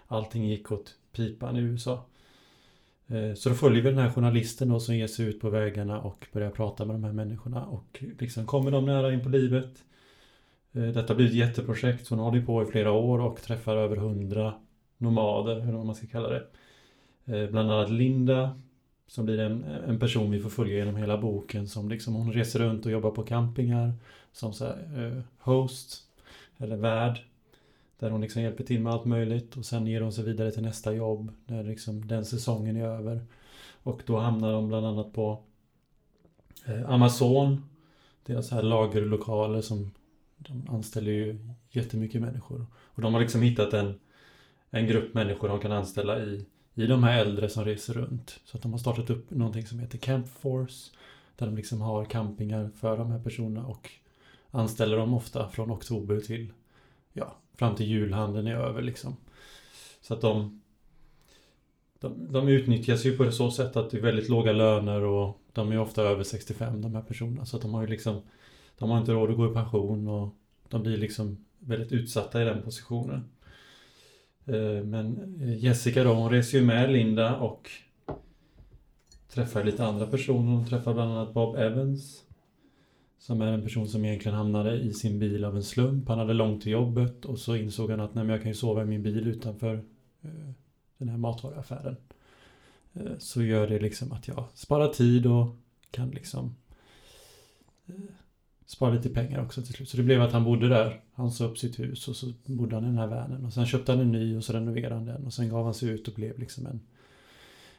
allting 0.06 0.48
gick 0.48 0.72
åt 0.72 0.94
pipan 1.12 1.56
i 1.56 1.60
USA. 1.60 2.04
Eh, 3.06 3.34
så 3.34 3.48
då 3.48 3.54
följer 3.54 3.82
vi 3.82 3.90
den 3.90 3.98
här 3.98 4.10
journalisten 4.10 4.68
då 4.68 4.80
som 4.80 4.96
ger 4.96 5.06
sig 5.06 5.26
ut 5.26 5.40
på 5.40 5.50
vägarna 5.50 6.00
och 6.00 6.26
börjar 6.32 6.50
prata 6.50 6.84
med 6.84 6.94
de 6.94 7.04
här 7.04 7.12
människorna 7.12 7.66
och 7.66 8.04
liksom 8.18 8.46
kommer 8.46 8.70
de 8.70 8.86
nära 8.86 9.12
in 9.12 9.22
på 9.22 9.28
livet. 9.28 9.84
Eh, 10.72 10.82
detta 10.82 11.14
blir 11.14 11.26
ett 11.26 11.34
jätteprojekt, 11.34 12.06
så 12.06 12.14
hon 12.14 12.24
håller 12.24 12.42
på 12.42 12.62
i 12.62 12.66
flera 12.66 12.92
år 12.92 13.20
och 13.20 13.42
träffar 13.42 13.76
över 13.76 13.96
hundra 13.96 14.54
nomader, 14.98 15.56
eller 15.56 15.72
vad 15.72 15.86
man 15.86 15.94
ska 15.94 16.06
kalla 16.06 16.28
det. 16.28 16.46
Eh, 17.24 17.50
bland 17.50 17.72
annat 17.72 17.90
Linda, 17.90 18.60
som 19.06 19.24
blir 19.24 19.38
en, 19.38 19.64
en 19.64 19.98
person 19.98 20.30
vi 20.30 20.40
får 20.40 20.50
följa 20.50 20.76
genom 20.76 20.96
hela 20.96 21.18
boken, 21.18 21.68
som 21.68 21.88
liksom 21.88 22.14
hon 22.14 22.32
reser 22.32 22.58
runt 22.58 22.86
och 22.86 22.92
jobbar 22.92 23.10
på 23.10 23.22
campingar 23.22 23.92
som 24.32 24.52
så 24.52 24.64
här, 24.64 25.06
eh, 25.06 25.22
host, 25.38 26.02
eller 26.58 26.76
värd. 26.76 27.18
Där 27.98 28.10
hon 28.10 28.20
liksom 28.20 28.42
hjälper 28.42 28.64
till 28.64 28.80
med 28.80 28.92
allt 28.92 29.04
möjligt 29.04 29.56
och 29.56 29.64
sen 29.64 29.86
ger 29.86 30.00
hon 30.00 30.12
sig 30.12 30.24
vidare 30.24 30.50
till 30.50 30.62
nästa 30.62 30.92
jobb 30.92 31.32
när 31.46 31.64
liksom 31.64 32.08
den 32.08 32.24
säsongen 32.24 32.76
är 32.76 32.86
över. 32.86 33.20
Och 33.82 34.02
då 34.06 34.18
hamnar 34.18 34.52
de 34.52 34.68
bland 34.68 34.86
annat 34.86 35.12
på 35.12 35.42
eh, 36.66 36.90
Amazon, 36.90 37.64
deras 38.26 38.50
här 38.50 38.62
lagerlokaler 38.62 39.60
som 39.60 39.90
de 40.36 40.68
anställer 40.68 41.12
ju 41.12 41.38
jättemycket 41.70 42.20
människor. 42.20 42.66
Och 42.74 43.02
de 43.02 43.14
har 43.14 43.20
liksom 43.20 43.42
hittat 43.42 43.74
en, 43.74 43.94
en 44.74 44.86
grupp 44.86 45.14
människor 45.14 45.48
de 45.48 45.60
kan 45.60 45.72
anställa 45.72 46.18
i, 46.18 46.46
i 46.74 46.86
de 46.86 47.04
här 47.04 47.20
äldre 47.20 47.48
som 47.48 47.64
reser 47.64 47.94
runt. 47.94 48.40
Så 48.44 48.56
att 48.56 48.62
de 48.62 48.72
har 48.72 48.78
startat 48.78 49.10
upp 49.10 49.30
någonting 49.30 49.66
som 49.66 49.78
heter 49.78 49.98
Camp 49.98 50.28
Force. 50.28 50.90
Där 51.36 51.46
de 51.46 51.56
liksom 51.56 51.80
har 51.80 52.04
campingar 52.04 52.70
för 52.80 52.96
de 52.96 53.10
här 53.10 53.18
personerna 53.18 53.66
och 53.66 53.90
anställer 54.50 54.96
dem 54.96 55.14
ofta 55.14 55.48
från 55.48 55.70
oktober 55.70 56.20
till 56.20 56.52
ja, 57.12 57.36
fram 57.56 57.74
till 57.74 57.86
julhandeln 57.86 58.46
är 58.46 58.54
över 58.54 58.82
liksom. 58.82 59.16
Så 60.00 60.14
att 60.14 60.20
de 60.20 60.60
de, 62.00 62.32
de 62.32 62.48
utnyttjas 62.48 63.06
ju 63.06 63.16
på 63.16 63.32
så 63.32 63.50
sätt 63.50 63.76
att 63.76 63.90
det 63.90 63.98
är 63.98 64.02
väldigt 64.02 64.28
låga 64.28 64.52
löner 64.52 65.02
och 65.02 65.40
de 65.52 65.72
är 65.72 65.78
ofta 65.78 66.02
över 66.02 66.22
65 66.22 66.80
de 66.80 66.94
här 66.94 67.02
personerna. 67.02 67.46
Så 67.46 67.56
att 67.56 67.62
de 67.62 67.74
har 67.74 67.82
ju 67.82 67.88
liksom 67.88 68.22
De 68.78 68.90
har 68.90 68.98
inte 68.98 69.12
råd 69.12 69.30
att 69.30 69.36
gå 69.36 69.50
i 69.50 69.54
pension 69.54 70.08
och 70.08 70.28
de 70.68 70.82
blir 70.82 70.96
liksom 70.96 71.44
väldigt 71.58 71.92
utsatta 71.92 72.42
i 72.42 72.44
den 72.44 72.62
positionen. 72.62 73.24
Eh, 74.46 74.84
men 74.84 75.38
eh, 75.40 75.64
Jessica 75.64 76.04
då, 76.04 76.14
hon 76.14 76.30
reser 76.30 76.58
ju 76.58 76.64
med 76.64 76.92
Linda 76.92 77.36
och 77.36 77.70
träffar 79.28 79.64
lite 79.64 79.84
andra 79.84 80.06
personer. 80.06 80.52
Hon 80.52 80.66
träffar 80.66 80.94
bland 80.94 81.12
annat 81.12 81.34
Bob 81.34 81.56
Evans. 81.56 82.20
Som 83.18 83.40
är 83.40 83.46
en 83.46 83.62
person 83.62 83.88
som 83.88 84.04
egentligen 84.04 84.36
hamnade 84.36 84.74
i 84.74 84.92
sin 84.92 85.18
bil 85.18 85.44
av 85.44 85.56
en 85.56 85.62
slump. 85.62 86.08
Han 86.08 86.18
hade 86.18 86.32
långt 86.32 86.62
till 86.62 86.72
jobbet 86.72 87.24
och 87.24 87.38
så 87.38 87.56
insåg 87.56 87.90
han 87.90 88.00
att 88.00 88.14
nej, 88.14 88.24
men 88.24 88.32
jag 88.32 88.42
kan 88.42 88.50
ju 88.50 88.54
sova 88.54 88.82
i 88.82 88.86
min 88.86 89.02
bil 89.02 89.28
utanför 89.28 89.74
eh, 90.22 90.50
den 90.98 91.08
här 91.08 91.16
matvaruaffären. 91.16 91.96
Så 93.18 93.42
gör 93.42 93.68
det 93.68 93.78
liksom 93.78 94.12
att 94.12 94.28
jag 94.28 94.44
sparar 94.54 94.88
tid 94.88 95.26
och 95.26 95.56
kan 95.90 96.10
liksom 96.10 96.54
eh, 98.64 98.66
spara 98.66 98.94
lite 98.94 99.08
pengar 99.08 99.42
också 99.42 99.62
till 99.62 99.74
slut. 99.74 99.88
Så 99.88 99.96
det 99.96 100.02
blev 100.02 100.22
att 100.22 100.32
han 100.32 100.44
bodde 100.44 100.68
där. 100.68 101.00
Han 101.14 101.30
sa 101.30 101.44
upp 101.44 101.58
sitt 101.58 101.78
hus 101.78 102.08
och 102.08 102.16
så 102.16 102.32
bodde 102.46 102.74
han 102.74 102.84
i 102.84 102.86
den 102.86 102.98
här 102.98 103.06
vanen. 103.06 103.44
Och 103.44 103.52
sen 103.52 103.66
köpte 103.66 103.92
han 103.92 104.00
en 104.00 104.12
ny 104.12 104.36
och 104.36 104.44
så 104.44 104.52
renoverade 104.52 104.94
han 104.94 105.06
den. 105.06 105.26
Och 105.26 105.32
sen 105.32 105.48
gav 105.48 105.64
han 105.64 105.74
sig 105.74 105.88
ut 105.88 106.08
och 106.08 106.14
blev 106.14 106.38
liksom 106.38 106.66
en, 106.66 106.80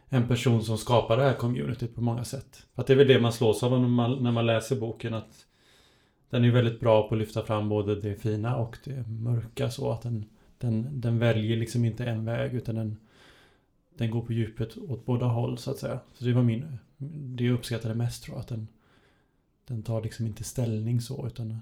en 0.10 0.28
person 0.28 0.64
som 0.64 0.78
skapade 0.78 1.22
det 1.22 1.28
här 1.28 1.36
communityt 1.36 1.96
på 1.96 2.02
många 2.02 2.24
sätt. 2.24 2.66
Att 2.76 2.88
det 2.88 2.94
är 2.94 2.98
väl 2.98 3.08
det 3.08 3.20
man 3.20 3.34
slås 3.34 3.64
av 3.64 3.82
när 3.82 3.88
man, 3.88 4.24
när 4.24 4.32
man 4.32 4.46
läser 4.46 4.76
boken 4.76 5.14
att 5.14 5.46
den 6.30 6.44
är 6.44 6.52
väldigt 6.52 6.80
bra 6.80 7.08
på 7.08 7.16
att 7.16 7.20
lyfta 7.20 7.44
fram 7.44 7.70
både 7.70 7.96
det 8.02 8.16
fina 8.16 8.56
och 8.56 8.78
det 8.84 9.08
mörka 9.08 9.72
så 9.72 9.92
att 9.92 10.02
den, 10.02 10.26
den, 10.58 11.02
den 11.02 11.20
väljer 11.20 11.58
liksom 11.58 11.86
inte 11.86 12.06
en 12.06 12.26
väg 12.26 12.54
utan 12.54 12.76
den, 12.76 12.98
den 13.98 14.12
går 14.12 14.22
på 14.22 14.34
djupet 14.34 14.78
åt 14.78 15.06
båda 15.06 15.26
håll 15.26 15.58
så 15.58 15.72
att 15.72 15.78
säga. 15.78 16.00
Så 16.14 16.26
det 16.26 16.34
var 16.34 16.44
min, 16.44 16.78
det 16.98 17.44
jag 17.44 17.54
uppskattade 17.54 17.96
mest 17.96 18.24
tror 18.24 18.36
jag 18.36 18.42
att 18.42 18.48
den, 18.48 18.68
den 19.68 19.84
tar 19.84 20.02
liksom 20.04 20.26
inte 20.26 20.44
ställning 20.44 21.02
så 21.02 21.28
utan 21.28 21.58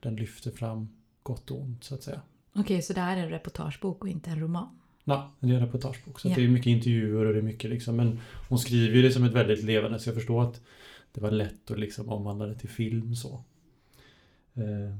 den 0.00 0.16
lyfter 0.16 0.50
fram 0.50 0.88
gott 1.22 1.50
och 1.50 1.60
ont 1.60 1.84
så 1.84 1.94
att 1.94 2.02
säga. 2.02 2.20
Okej, 2.52 2.82
så 2.82 2.92
det 2.92 3.00
här 3.00 3.16
är 3.16 3.22
en 3.22 3.30
reportagebok 3.30 4.02
och 4.02 4.08
inte 4.08 4.30
en 4.30 4.40
roman? 4.40 4.68
Ja, 5.04 5.32
det 5.40 5.48
är 5.50 5.54
en 5.54 5.60
reportagebok. 5.60 6.20
Så 6.20 6.28
Ja. 6.28 6.34
det 6.36 6.44
är 6.44 6.48
mycket 6.48 6.66
intervjuer 6.66 7.24
och 7.26 7.32
det 7.32 7.38
är 7.38 7.42
mycket 7.42 7.70
liksom. 7.70 7.96
Men 7.96 8.20
hon 8.48 8.58
skriver 8.58 8.96
ju 8.96 9.02
det 9.02 9.10
som 9.12 9.24
ett 9.24 9.32
väldigt 9.32 9.62
levande 9.64 9.98
så 9.98 10.08
jag 10.08 10.14
förstår 10.16 10.42
att 10.42 10.60
det 11.12 11.20
var 11.20 11.30
lätt 11.30 11.70
att 11.70 11.78
liksom 11.78 12.08
omvandla 12.08 12.46
det 12.46 12.54
till 12.54 12.68
film 12.68 13.14
så. 13.16 13.44
Eh. 14.54 14.96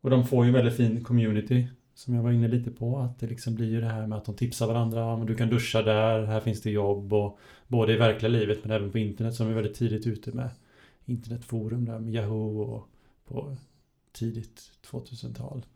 Och 0.00 0.10
de 0.10 0.26
får 0.26 0.44
ju 0.44 0.48
en 0.48 0.54
väldigt 0.54 0.76
fin 0.76 1.04
community 1.04 1.68
som 1.94 2.14
jag 2.14 2.22
var 2.22 2.32
inne 2.32 2.48
lite 2.48 2.70
på. 2.70 2.98
Att 2.98 3.18
det 3.18 3.26
liksom 3.26 3.54
blir 3.54 3.70
ju 3.70 3.80
det 3.80 3.88
här 3.88 4.06
med 4.06 4.18
att 4.18 4.24
de 4.24 4.34
tipsar 4.34 4.66
varandra. 4.66 5.00
Ja, 5.00 5.16
men 5.16 5.26
du 5.26 5.34
kan 5.34 5.48
duscha 5.48 5.82
där, 5.82 6.24
här 6.24 6.40
finns 6.40 6.62
det 6.62 6.70
jobb. 6.70 7.12
Och 7.12 7.38
både 7.68 7.92
i 7.92 7.96
verkliga 7.96 8.32
livet 8.32 8.58
men 8.62 8.70
även 8.70 8.92
på 8.92 8.98
internet 8.98 9.34
som 9.34 9.48
är 9.48 9.54
väldigt 9.54 9.76
tidigt 9.76 10.06
ute 10.06 10.32
med 10.32 10.50
internetforum 11.04 11.84
där 11.84 11.98
med 11.98 12.14
Yahoo 12.14 12.60
och 12.60 12.88
på 13.24 13.56
tidigt 14.12 14.70
2000-tal. 14.90 15.66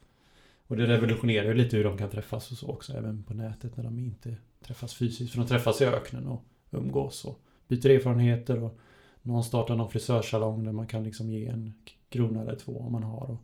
Och 0.66 0.76
det 0.76 0.86
revolutionerar 0.86 1.44
ju 1.48 1.54
lite 1.54 1.76
hur 1.76 1.84
de 1.84 1.98
kan 1.98 2.10
träffas 2.10 2.50
och 2.50 2.58
så 2.58 2.68
också, 2.68 2.92
även 2.92 3.22
på 3.22 3.34
nätet 3.34 3.76
när 3.76 3.84
de 3.84 3.98
inte 3.98 4.36
träffas 4.60 4.94
fysiskt. 4.94 5.32
För 5.32 5.38
de 5.40 5.48
träffas 5.48 5.80
i 5.80 5.84
öknen 5.84 6.26
och 6.26 6.44
umgås 6.70 7.24
och 7.24 7.40
byter 7.68 7.90
erfarenheter 7.90 8.62
och 8.62 8.78
någon 9.22 9.44
startar 9.44 9.76
någon 9.76 9.90
frisörsalong 9.90 10.64
där 10.64 10.72
man 10.72 10.86
kan 10.86 11.04
liksom 11.04 11.30
ge 11.30 11.46
en 11.46 11.74
krona 12.08 12.42
eller 12.42 12.56
två 12.56 12.78
om 12.78 12.92
man 12.92 13.02
har. 13.02 13.30
Och 13.30 13.42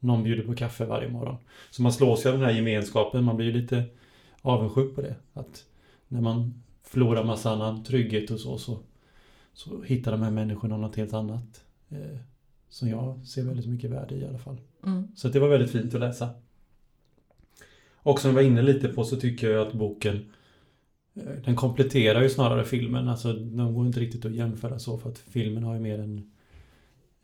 någon 0.00 0.22
bjuder 0.22 0.42
på 0.42 0.54
kaffe 0.54 0.84
varje 0.84 1.08
morgon. 1.08 1.36
Så 1.70 1.82
man 1.82 1.92
slås 1.92 2.24
ju 2.24 2.30
av 2.30 2.38
den 2.38 2.44
här 2.44 2.52
gemenskapen, 2.52 3.24
man 3.24 3.36
blir 3.36 3.46
ju 3.46 3.52
lite 3.52 3.84
avundsjuk 4.42 4.94
på 4.94 5.02
det. 5.02 5.14
Att 5.32 5.64
när 6.08 6.20
man 6.20 6.62
förlorar 6.82 7.24
massa 7.24 7.50
annan 7.50 7.84
trygghet 7.84 8.30
och 8.30 8.40
så, 8.40 8.58
så, 8.58 8.78
så 9.52 9.82
hittar 9.82 10.12
de 10.12 10.22
här 10.22 10.30
människorna 10.30 10.76
något 10.76 10.96
helt 10.96 11.14
annat. 11.14 11.64
Eh, 11.88 12.18
som 12.68 12.88
jag 12.88 13.26
ser 13.26 13.42
väldigt 13.42 13.66
mycket 13.66 13.90
värde 13.90 14.14
i 14.14 14.18
i 14.18 14.26
alla 14.26 14.38
fall. 14.38 14.56
Mm. 14.86 15.08
Så 15.16 15.28
det 15.28 15.38
var 15.38 15.48
väldigt 15.48 15.70
fint 15.70 15.94
att 15.94 16.00
läsa. 16.00 16.30
Och 17.94 18.20
som 18.20 18.28
jag 18.28 18.34
var 18.34 18.42
inne 18.42 18.62
lite 18.62 18.88
på 18.88 19.04
så 19.04 19.16
tycker 19.16 19.50
jag 19.50 19.66
att 19.66 19.72
boken 19.72 20.24
eh, 21.14 21.32
den 21.44 21.56
kompletterar 21.56 22.22
ju 22.22 22.30
snarare 22.30 22.64
filmen. 22.64 23.08
Alltså 23.08 23.32
de 23.32 23.74
går 23.74 23.86
inte 23.86 24.00
riktigt 24.00 24.24
att 24.24 24.34
jämföra 24.34 24.78
så 24.78 24.98
för 24.98 25.10
att 25.10 25.18
filmen 25.18 25.62
har 25.62 25.74
ju 25.74 25.80
mer 25.80 25.98
en 25.98 26.30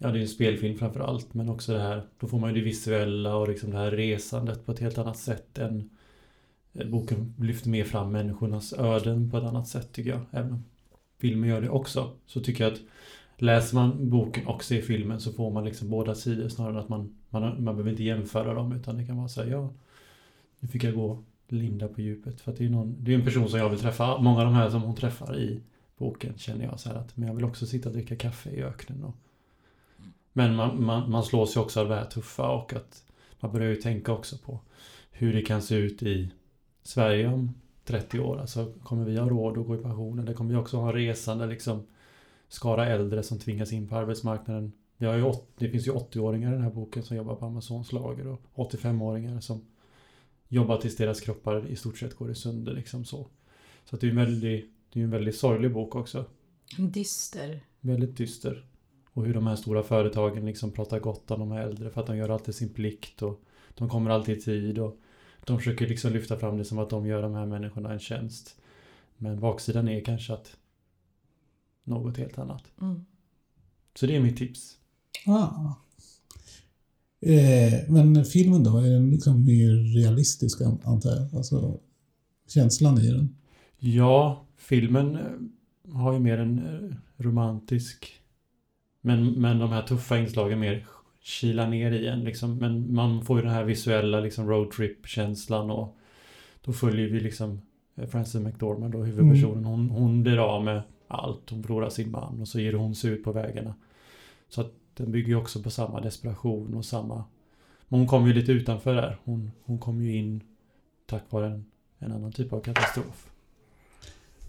Ja 0.02 0.08
det 0.08 0.14
är 0.14 0.16
ju 0.16 0.22
en 0.22 0.28
spelfilm 0.28 0.78
framför 0.78 1.00
allt 1.00 1.34
men 1.34 1.48
också 1.48 1.72
det 1.72 1.80
här 1.80 2.02
Då 2.18 2.26
får 2.26 2.38
man 2.38 2.54
ju 2.54 2.60
det 2.60 2.64
visuella 2.64 3.36
och 3.36 3.48
liksom 3.48 3.70
det 3.70 3.76
här 3.76 3.90
resandet 3.90 4.66
på 4.66 4.72
ett 4.72 4.78
helt 4.78 4.98
annat 4.98 5.16
sätt 5.16 5.58
än 5.58 5.90
eh, 6.72 6.86
Boken 6.86 7.34
lyfter 7.38 7.70
mer 7.70 7.84
fram 7.84 8.12
människornas 8.12 8.72
öden 8.72 9.30
på 9.30 9.36
ett 9.36 9.44
annat 9.44 9.68
sätt 9.68 9.92
tycker 9.92 10.10
jag. 10.10 10.20
Även 10.30 10.52
om 10.52 10.64
filmen 11.18 11.48
gör 11.48 11.60
det 11.60 11.68
också. 11.68 12.10
Så 12.26 12.40
tycker 12.40 12.64
jag 12.64 12.72
att 12.72 12.80
Läser 13.36 13.74
man 13.74 14.10
boken 14.10 14.46
och 14.46 14.64
ser 14.64 14.82
filmen 14.82 15.20
så 15.20 15.32
får 15.32 15.50
man 15.50 15.64
liksom 15.64 15.90
båda 15.90 16.14
sidor 16.14 16.48
snarare 16.48 16.72
än 16.72 16.78
att 16.78 16.88
man, 16.88 17.16
man, 17.30 17.42
man 17.42 17.74
behöver 17.74 17.90
inte 17.90 18.02
jämföra 18.02 18.54
dem 18.54 18.72
utan 18.72 18.96
det 18.96 19.06
kan 19.06 19.16
vara 19.16 19.28
så 19.28 19.42
här, 19.42 19.50
ja 19.50 19.70
Nu 20.60 20.68
fick 20.68 20.84
jag 20.84 20.94
gå 20.94 21.22
Linda 21.48 21.88
på 21.88 22.00
djupet 22.00 22.40
för 22.40 22.52
att 22.52 22.58
det 22.58 22.64
är 22.64 22.70
någon, 22.70 22.96
det 22.98 23.12
är 23.12 23.18
en 23.18 23.24
person 23.24 23.48
som 23.48 23.58
jag 23.58 23.68
vill 23.68 23.78
träffa. 23.78 24.18
Många 24.18 24.38
av 24.38 24.44
de 24.44 24.54
här 24.54 24.70
som 24.70 24.82
hon 24.82 24.96
träffar 24.96 25.38
i 25.38 25.60
boken 25.98 26.32
känner 26.36 26.64
jag 26.64 26.80
så 26.80 26.88
här 26.88 26.96
att 26.96 27.16
men 27.16 27.28
jag 27.28 27.34
vill 27.34 27.44
också 27.44 27.66
sitta 27.66 27.88
och 27.88 27.94
dricka 27.94 28.16
kaffe 28.16 28.50
i 28.50 28.62
öknen 28.62 29.04
och 29.04 29.16
men 30.32 30.56
man, 30.56 30.84
man, 30.84 31.10
man 31.10 31.24
slås 31.24 31.56
ju 31.56 31.60
också 31.60 31.80
av 31.80 31.88
det 31.88 31.94
här 31.94 32.04
tuffa 32.04 32.50
och 32.50 32.72
att 32.72 33.04
man 33.40 33.52
börjar 33.52 33.68
ju 33.68 33.76
tänka 33.76 34.12
också 34.12 34.38
på 34.38 34.60
hur 35.10 35.32
det 35.32 35.42
kan 35.42 35.62
se 35.62 35.74
ut 35.74 36.02
i 36.02 36.30
Sverige 36.82 37.28
om 37.28 37.54
30 37.84 38.20
år. 38.20 38.40
Alltså 38.40 38.72
kommer 38.82 39.04
vi 39.04 39.16
ha 39.16 39.28
råd 39.28 39.58
att 39.58 39.66
gå 39.66 39.74
i 39.74 39.78
pension 39.78 40.18
eller 40.18 40.34
kommer 40.34 40.50
vi 40.50 40.56
också 40.56 40.76
ha 40.76 40.88
en 40.88 40.94
resande 40.94 41.46
liksom 41.46 41.86
skara 42.48 42.86
äldre 42.86 43.22
som 43.22 43.38
tvingas 43.38 43.72
in 43.72 43.88
på 43.88 43.96
arbetsmarknaden. 43.96 44.72
Vi 44.96 45.06
har 45.06 45.16
ju 45.16 45.32
det 45.58 45.68
finns 45.68 45.86
ju 45.86 45.92
80-åringar 45.92 46.48
i 46.48 46.54
den 46.54 46.62
här 46.62 46.70
boken 46.70 47.02
som 47.02 47.16
jobbar 47.16 47.34
på 47.34 47.46
Amazons 47.46 47.92
lager 47.92 48.26
och 48.26 48.40
85-åringar 48.54 49.40
som 49.40 49.66
jobbar 50.48 50.76
tills 50.76 50.96
deras 50.96 51.20
kroppar 51.20 51.66
i 51.66 51.76
stort 51.76 51.98
sett 51.98 52.14
går 52.14 52.30
i 52.30 52.34
sönder 52.34 52.72
liksom 52.72 53.04
så. 53.04 53.26
Så 53.84 53.96
det 53.96 54.06
är 54.06 54.10
ju 54.10 54.10
en 54.10 54.26
väldigt, 54.26 54.70
det 54.92 54.98
är 54.98 55.00
ju 55.00 55.04
en 55.04 55.10
väldigt 55.10 55.36
sorglig 55.36 55.72
bok 55.72 55.96
också. 55.96 56.24
Dyster. 56.78 57.60
Väldigt 57.80 58.16
dyster. 58.16 58.66
Och 59.12 59.24
hur 59.26 59.34
de 59.34 59.46
här 59.46 59.56
stora 59.56 59.82
företagen 59.82 60.46
liksom 60.46 60.70
pratar 60.70 61.00
gott 61.00 61.30
om 61.30 61.40
de 61.40 61.52
här 61.52 61.62
äldre 61.62 61.90
för 61.90 62.00
att 62.00 62.06
de 62.06 62.16
gör 62.16 62.28
alltid 62.28 62.54
sin 62.54 62.68
plikt 62.68 63.22
och 63.22 63.42
de 63.74 63.88
kommer 63.88 64.10
alltid 64.10 64.38
i 64.38 64.40
tid 64.40 64.78
och 64.78 64.98
de 65.46 65.58
försöker 65.58 65.88
liksom 65.88 66.12
lyfta 66.12 66.36
fram 66.38 66.58
det 66.58 66.64
som 66.64 66.78
att 66.78 66.90
de 66.90 67.06
gör 67.06 67.22
de 67.22 67.34
här 67.34 67.46
människorna 67.46 67.92
en 67.92 67.98
tjänst. 67.98 68.56
Men 69.16 69.40
baksidan 69.40 69.88
är 69.88 70.00
kanske 70.00 70.32
att 70.32 70.56
något 71.84 72.16
helt 72.16 72.38
annat. 72.38 72.64
Mm. 72.80 73.04
Så 73.94 74.06
det 74.06 74.16
är 74.16 74.20
mitt 74.20 74.36
tips. 74.36 74.78
Ah. 75.26 75.74
Eh, 77.20 77.72
men 77.88 78.24
filmen 78.24 78.64
då, 78.64 78.76
är 78.78 78.90
den 78.90 79.10
liksom 79.10 79.44
mer 79.44 79.94
realistisk 79.94 80.60
an- 80.60 80.80
antar 80.84 81.10
jag? 81.10 81.34
Alltså 81.36 81.80
känslan 82.48 82.98
i 82.98 83.10
den? 83.10 83.36
Ja, 83.78 84.46
filmen 84.56 85.16
eh, 85.16 85.92
har 85.94 86.12
ju 86.12 86.18
mer 86.18 86.38
en 86.38 86.58
eh, 86.58 86.96
romantisk 87.24 88.21
men, 89.04 89.32
men 89.32 89.58
de 89.58 89.70
här 89.70 89.82
tuffa 89.82 90.18
inslagen 90.18 90.60
mer 90.60 90.84
kilar 91.20 91.68
ner 91.68 91.92
i 91.92 92.06
en 92.06 92.24
liksom. 92.24 92.56
Men 92.56 92.94
man 92.94 93.24
får 93.24 93.38
ju 93.38 93.42
den 93.42 93.52
här 93.52 93.64
visuella 93.64 94.20
liksom 94.20 94.48
roadtrip-känslan 94.48 95.70
och 95.70 95.96
då 96.64 96.72
följer 96.72 97.08
vi 97.08 97.20
liksom 97.20 97.60
Frances 98.10 98.42
McDormand 98.42 98.92
då, 98.92 99.02
huvudpersonen. 99.02 99.64
Hon, 99.64 99.90
hon 99.90 100.22
blir 100.22 100.38
av 100.38 100.64
med 100.64 100.82
allt. 101.08 101.50
Hon 101.50 101.62
förlorar 101.62 101.90
sin 101.90 102.10
man 102.10 102.40
och 102.40 102.48
så 102.48 102.60
ger 102.60 102.72
hon 102.72 102.94
sig 102.94 103.10
ut 103.10 103.24
på 103.24 103.32
vägarna. 103.32 103.74
Så 104.48 104.60
att 104.60 104.72
den 104.94 105.12
bygger 105.12 105.28
ju 105.28 105.36
också 105.36 105.62
på 105.62 105.70
samma 105.70 106.00
desperation 106.00 106.74
och 106.74 106.84
samma... 106.84 107.24
Men 107.88 108.00
hon 108.00 108.08
kommer 108.08 108.28
ju 108.28 108.34
lite 108.34 108.52
utanför 108.52 108.94
där. 108.94 109.18
Hon, 109.24 109.52
hon 109.64 109.78
kommer 109.78 110.04
ju 110.04 110.16
in 110.16 110.40
tack 111.06 111.22
vare 111.30 111.46
en, 111.46 111.64
en 111.98 112.12
annan 112.12 112.32
typ 112.32 112.52
av 112.52 112.60
katastrof. 112.60 113.30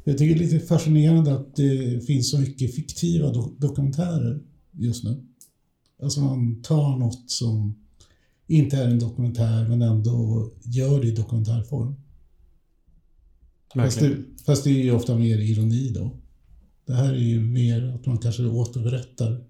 Jag 0.03 0.17
tycker 0.17 0.35
det 0.35 0.45
är 0.45 0.51
lite 0.51 0.65
fascinerande 0.65 1.33
att 1.35 1.55
det 1.55 2.05
finns 2.07 2.31
så 2.31 2.39
mycket 2.39 2.75
fiktiva 2.75 3.31
do- 3.33 3.55
dokumentärer 3.57 4.41
just 4.71 5.03
nu. 5.03 5.23
Alltså 6.01 6.21
man 6.21 6.61
tar 6.61 6.97
något 6.97 7.31
som 7.31 7.75
inte 8.47 8.77
är 8.77 8.89
en 8.89 8.99
dokumentär 8.99 9.67
men 9.67 9.81
ändå 9.81 10.49
gör 10.63 11.01
det 11.01 11.07
i 11.07 11.11
dokumentärform. 11.11 11.95
Fast 13.75 13.99
det, 13.99 14.17
fast 14.45 14.63
det 14.63 14.69
är 14.69 14.83
ju 14.83 14.91
ofta 14.91 15.17
mer 15.17 15.37
ironi 15.37 15.89
då. 15.89 16.11
Det 16.85 16.93
här 16.93 17.13
är 17.13 17.17
ju 17.17 17.41
mer 17.41 17.83
att 17.83 18.05
man 18.05 18.17
kanske 18.17 18.45
återberättar 18.45 19.43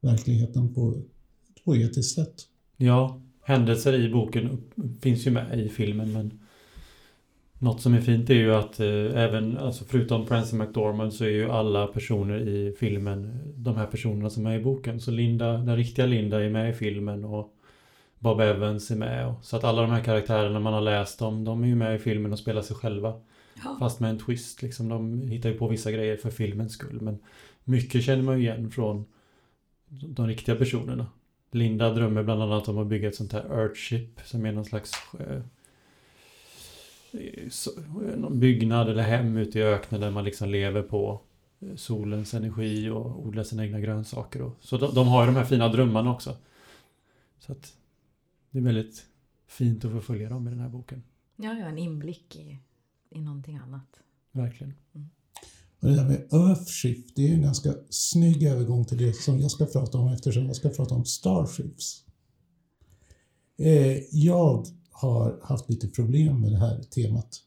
verkligheten 0.00 0.74
på 0.74 0.90
ett 0.90 1.64
poetiskt 1.64 2.14
sätt. 2.14 2.34
Ja, 2.76 3.22
händelser 3.44 3.92
i 3.92 4.12
boken 4.12 4.62
finns 5.00 5.26
ju 5.26 5.30
med 5.30 5.60
i 5.66 5.68
filmen 5.68 6.12
men 6.12 6.38
något 7.58 7.80
som 7.80 7.94
är 7.94 8.00
fint 8.00 8.30
är 8.30 8.34
ju 8.34 8.54
att 8.54 8.80
eh, 8.80 9.22
även, 9.22 9.58
alltså 9.58 9.84
förutom 9.84 10.26
Frances 10.26 10.52
McDormand 10.52 11.12
så 11.12 11.24
är 11.24 11.28
ju 11.28 11.50
alla 11.50 11.86
personer 11.86 12.48
i 12.48 12.76
filmen 12.78 13.38
de 13.56 13.76
här 13.76 13.86
personerna 13.86 14.30
som 14.30 14.46
är 14.46 14.58
i 14.58 14.62
boken. 14.62 15.00
Så 15.00 15.10
Linda, 15.10 15.52
den 15.52 15.76
riktiga 15.76 16.06
Linda 16.06 16.44
är 16.44 16.50
med 16.50 16.70
i 16.70 16.72
filmen 16.72 17.24
och 17.24 17.52
Bob 18.18 18.40
Evans 18.40 18.90
är 18.90 18.96
med. 18.96 19.26
Och, 19.26 19.44
så 19.44 19.56
att 19.56 19.64
alla 19.64 19.82
de 19.82 19.90
här 19.90 20.04
karaktärerna 20.04 20.60
man 20.60 20.72
har 20.72 20.80
läst 20.80 21.22
om, 21.22 21.44
de 21.44 21.62
är 21.62 21.66
ju 21.66 21.74
med 21.74 21.96
i 21.96 21.98
filmen 21.98 22.32
och 22.32 22.38
spelar 22.38 22.62
sig 22.62 22.76
själva. 22.76 23.20
Ja. 23.64 23.76
Fast 23.78 24.00
med 24.00 24.10
en 24.10 24.18
twist 24.18 24.62
liksom. 24.62 24.88
De 24.88 25.20
hittar 25.28 25.48
ju 25.48 25.58
på 25.58 25.68
vissa 25.68 25.92
grejer 25.92 26.16
för 26.16 26.30
filmens 26.30 26.72
skull. 26.72 27.00
Men 27.00 27.18
mycket 27.64 28.04
känner 28.04 28.22
man 28.22 28.34
ju 28.34 28.42
igen 28.42 28.70
från 28.70 29.04
de 29.88 30.26
riktiga 30.26 30.56
personerna. 30.56 31.06
Linda 31.50 31.94
drömmer 31.94 32.22
bland 32.22 32.42
annat 32.42 32.68
om 32.68 32.78
att 32.78 32.86
bygga 32.86 33.08
ett 33.08 33.14
sånt 33.14 33.32
här 33.32 33.60
Earthship 33.60 34.20
som 34.24 34.46
är 34.46 34.52
någon 34.52 34.64
slags 34.64 34.92
eh, 35.20 35.42
någon 38.16 38.40
byggnad 38.40 38.88
eller 38.88 39.02
hem 39.02 39.36
ute 39.36 39.58
i 39.58 39.62
öknen 39.62 40.00
där 40.00 40.10
man 40.10 40.24
liksom 40.24 40.48
lever 40.48 40.82
på 40.82 41.20
eh, 41.60 41.76
solens 41.76 42.34
energi 42.34 42.90
och 42.90 43.26
odlar 43.26 43.42
sina 43.42 43.64
egna 43.64 43.80
grönsaker. 43.80 44.42
Och, 44.42 44.56
så 44.60 44.78
de, 44.78 44.94
de 44.94 45.08
har 45.08 45.22
ju 45.22 45.26
de 45.26 45.36
här 45.36 45.44
fina 45.44 45.68
drömmarna 45.68 46.12
också. 46.12 46.36
Så 47.38 47.52
att 47.52 47.72
det 48.50 48.58
är 48.58 48.62
väldigt 48.62 49.06
fint 49.46 49.84
att 49.84 49.92
få 49.92 50.00
följa 50.00 50.28
dem 50.28 50.46
i 50.46 50.50
den 50.50 50.60
här 50.60 50.68
boken. 50.68 51.02
Ja, 51.36 51.52
ja, 51.52 51.66
en 51.66 51.78
inblick 51.78 52.36
i, 52.36 52.58
i 53.10 53.20
någonting 53.20 53.56
annat. 53.56 54.00
Verkligen. 54.32 54.74
Och 55.80 55.88
det 55.88 55.96
där 55.96 56.04
med 56.04 56.32
Earthshift, 56.32 57.16
det 57.16 57.28
är 57.28 57.34
en 57.34 57.42
ganska 57.42 57.74
snygg 57.90 58.42
övergång 58.42 58.84
till 58.84 58.98
det 58.98 59.12
som 59.12 59.40
jag 59.40 59.50
ska 59.50 59.66
prata 59.66 59.98
om 59.98 60.08
eftersom 60.08 60.46
jag 60.46 60.56
ska 60.56 60.68
prata 60.68 60.94
om 60.94 61.04
Starships. 61.04 62.04
Eh, 63.58 63.98
jag 64.10 64.66
har 64.96 65.38
haft 65.42 65.70
lite 65.70 65.88
problem 65.88 66.40
med 66.40 66.52
det 66.52 66.58
här 66.58 66.82
temat. 66.82 67.40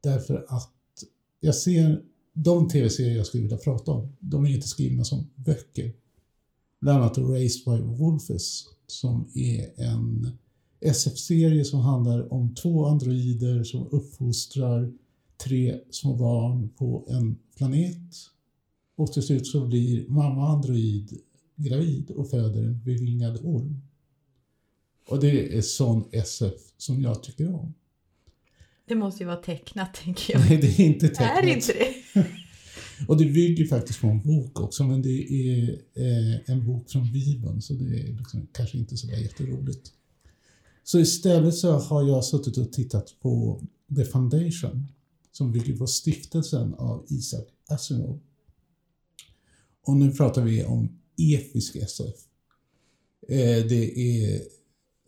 Därför 0.00 0.46
att 0.48 0.72
jag 1.40 1.54
ser 1.54 2.02
de 2.32 2.68
tv-serier 2.68 3.16
jag 3.16 3.26
skulle 3.26 3.42
vilja 3.42 3.56
prata 3.56 3.92
om, 3.92 4.16
de 4.20 4.44
är 4.44 4.54
inte 4.54 4.68
skrivna 4.68 5.04
som 5.04 5.30
böcker. 5.34 5.92
Bland 6.80 6.98
annat 7.02 7.18
Raised 7.18 7.64
by 7.64 7.80
Wolfes 7.80 8.64
som 8.86 9.28
är 9.34 9.80
en 9.80 10.30
SF-serie 10.80 11.64
som 11.64 11.80
handlar 11.80 12.32
om 12.32 12.54
två 12.54 12.86
androider 12.86 13.64
som 13.64 13.88
uppfostrar 13.90 14.92
tre 15.44 15.80
små 15.90 16.16
barn 16.16 16.68
på 16.68 17.06
en 17.08 17.38
planet. 17.56 18.14
Och 18.96 19.12
till 19.12 19.22
slut 19.22 19.46
så 19.46 19.66
blir 19.66 20.08
mamma 20.08 20.48
android 20.48 21.18
gravid 21.56 22.10
och 22.10 22.30
föder 22.30 22.62
en 22.62 22.82
bevingad 22.84 23.38
orm. 23.44 23.82
Och 25.08 25.20
det 25.20 25.56
är 25.56 25.62
sån 25.62 26.08
SF 26.12 26.60
som 26.76 27.02
jag 27.02 27.22
tycker 27.22 27.54
om. 27.54 27.74
Det 28.88 28.94
måste 28.94 29.22
ju 29.22 29.26
vara 29.26 29.36
tecknat 29.36 29.94
tänker 29.94 30.32
jag. 30.32 30.40
Nej, 30.48 30.58
det 30.58 30.66
är 30.66 30.80
inte 30.80 31.08
tecknat. 31.08 31.44
Är 31.44 31.46
inte 31.46 31.72
det? 31.72 32.26
Och 33.08 33.16
det 33.16 33.24
bygger 33.24 33.66
faktiskt 33.66 34.00
på 34.00 34.06
en 34.06 34.22
bok 34.22 34.60
också, 34.60 34.84
men 34.84 35.02
det 35.02 35.32
är 35.32 35.70
eh, 35.94 36.40
en 36.50 36.66
bok 36.66 36.90
från 36.90 37.12
Bibeln, 37.12 37.62
så 37.62 37.72
det 37.72 37.84
är 37.84 38.12
liksom 38.12 38.46
kanske 38.52 38.78
inte 38.78 38.96
så 38.96 39.06
där 39.06 39.16
jätteroligt. 39.16 39.92
Så 40.84 41.00
istället 41.00 41.54
så 41.54 41.72
har 41.72 42.08
jag 42.08 42.24
suttit 42.24 42.56
och 42.56 42.72
tittat 42.72 43.14
på 43.20 43.62
The 43.96 44.04
Foundation, 44.04 44.88
som 45.32 45.52
bygger 45.52 45.76
på 45.76 45.86
stiftelsen 45.86 46.74
av 46.74 47.06
Isaac 47.08 47.44
Asimov. 47.68 48.20
Och 49.82 49.96
nu 49.96 50.12
pratar 50.12 50.42
vi 50.42 50.64
om 50.64 50.98
episk 51.16 51.76
SF. 51.76 52.14
Eh, 53.28 53.66
det 53.68 53.98
är 53.98 54.40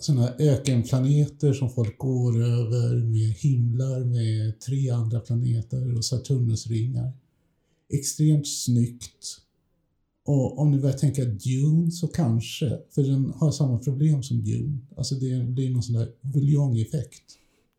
sådana 0.00 0.22
här 0.22 0.34
ökenplaneter 0.38 1.52
som 1.52 1.70
folk 1.70 1.98
går 1.98 2.42
över 2.42 2.96
med 3.04 3.28
himlar 3.28 4.04
med 4.04 4.60
tre 4.60 4.90
andra 4.90 5.20
planeter 5.20 5.96
och 5.96 6.04
Saturnusringar. 6.04 7.12
Extremt 7.92 8.48
snyggt. 8.48 9.40
Och 10.24 10.58
om 10.58 10.70
ni 10.70 10.78
börjar 10.78 10.96
tänka 10.96 11.24
Dune 11.24 11.90
så 11.90 12.08
kanske, 12.08 12.78
för 12.90 13.02
den 13.02 13.32
har 13.36 13.50
samma 13.50 13.78
problem 13.78 14.22
som 14.22 14.44
Dune. 14.44 14.78
Alltså 14.96 15.14
det 15.14 15.44
blir 15.44 15.70
någon 15.70 15.82
sån 15.82 15.94
där 15.94 16.08
buljongeffekt. 16.22 17.24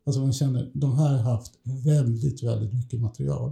Alltså 0.03 0.21
man 0.21 0.33
känner, 0.33 0.71
de 0.73 0.97
här 0.97 1.17
har 1.17 1.33
haft 1.33 1.53
väldigt, 1.63 2.43
väldigt 2.43 2.73
mycket 2.73 3.01
material. 3.01 3.51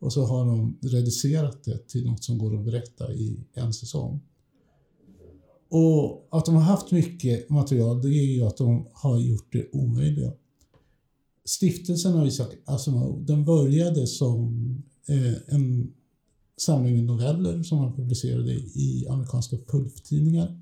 Och 0.00 0.12
så 0.12 0.24
har 0.24 0.46
de 0.46 0.78
reducerat 0.82 1.64
det 1.64 1.88
till 1.88 2.06
något 2.06 2.24
som 2.24 2.38
går 2.38 2.58
att 2.58 2.64
berätta 2.64 3.12
i 3.12 3.44
en 3.54 3.72
säsong. 3.72 4.20
Och 5.68 6.28
att 6.30 6.44
de 6.44 6.54
har 6.54 6.62
haft 6.62 6.90
mycket 6.90 7.50
material, 7.50 8.02
det 8.02 8.08
är 8.08 8.24
ju 8.24 8.42
att 8.42 8.56
de 8.56 8.86
har 8.92 9.18
gjort 9.18 9.52
det 9.52 9.70
omöjliga. 9.72 10.32
Stiftelsen 11.44 12.14
av 12.14 12.26
Isaac 12.26 12.48
Asimov, 12.64 13.24
den 13.24 13.44
började 13.44 14.06
som 14.06 14.52
eh, 15.08 15.54
en 15.54 15.92
samling 16.56 16.94
med 16.94 17.04
noveller 17.04 17.62
som 17.62 17.78
han 17.78 17.96
publicerade 17.96 18.52
i 18.54 19.06
amerikanska 19.10 19.56
pulptidningar. 19.56 20.60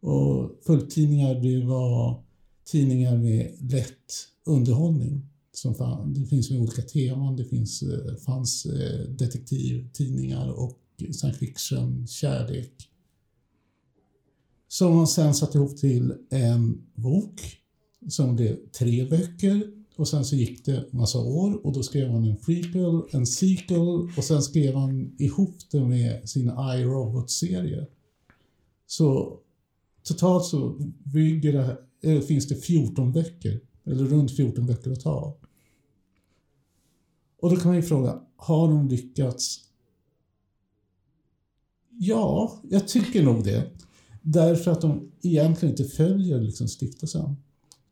Och 0.00 0.64
pulptidningar, 0.66 1.34
det 1.34 1.64
var 1.64 2.22
tidningar 2.64 3.16
med 3.16 3.56
lätt 3.60 4.28
underhållning. 4.44 5.22
Som 5.52 5.74
fan, 5.74 6.14
det 6.14 6.26
finns 6.26 6.50
med 6.50 6.60
olika 6.60 6.82
teman. 6.82 7.36
Det 7.36 7.44
finns, 7.44 7.82
eh, 7.82 8.16
fanns 8.16 8.66
eh, 8.66 9.08
detektivtidningar 9.08 10.50
och 10.50 10.78
science 10.98 11.38
fiction, 11.38 12.06
kärlek. 12.06 12.85
Som 14.68 14.96
man 14.96 15.06
sen 15.06 15.34
satte 15.34 15.58
ihop 15.58 15.76
till 15.76 16.14
en 16.30 16.86
bok 16.94 17.40
som 18.08 18.36
blev 18.36 18.56
tre 18.78 19.04
böcker 19.04 19.72
och 19.96 20.08
sen 20.08 20.24
så 20.24 20.36
gick 20.36 20.64
det 20.64 20.92
massa 20.92 21.18
år 21.18 21.66
och 21.66 21.72
då 21.72 21.82
skrev 21.82 22.10
han 22.10 22.24
en 22.24 22.36
prequel, 22.36 23.02
en 23.12 23.26
sequel 23.26 24.10
och 24.16 24.24
sen 24.24 24.42
skrev 24.42 24.74
han 24.74 25.14
ihop 25.18 25.56
det 25.70 25.84
med 25.84 26.28
sin 26.28 26.48
iRobot-serie. 26.48 27.86
Så 28.86 29.38
totalt 30.02 30.44
så 30.44 30.78
bygger 31.04 31.52
det, 31.52 31.78
äh, 32.12 32.20
finns 32.20 32.48
det 32.48 32.54
14 32.54 33.12
böcker, 33.12 33.60
eller 33.84 34.04
runt 34.04 34.36
14 34.36 34.66
böcker 34.66 34.90
att 34.90 35.00
ta 35.00 35.38
Och 37.42 37.50
då 37.50 37.56
kan 37.56 37.66
man 37.66 37.76
ju 37.76 37.82
fråga, 37.82 38.20
har 38.36 38.68
de 38.68 38.88
lyckats? 38.88 39.60
Ja, 41.98 42.60
jag 42.70 42.88
tycker 42.88 43.22
nog 43.22 43.44
det. 43.44 43.70
Därför 44.28 44.70
att 44.70 44.80
de 44.80 45.12
egentligen 45.22 45.72
inte 45.72 45.84
följer 45.84 46.40
liksom 46.40 46.68
stiftelsen. 46.68 47.36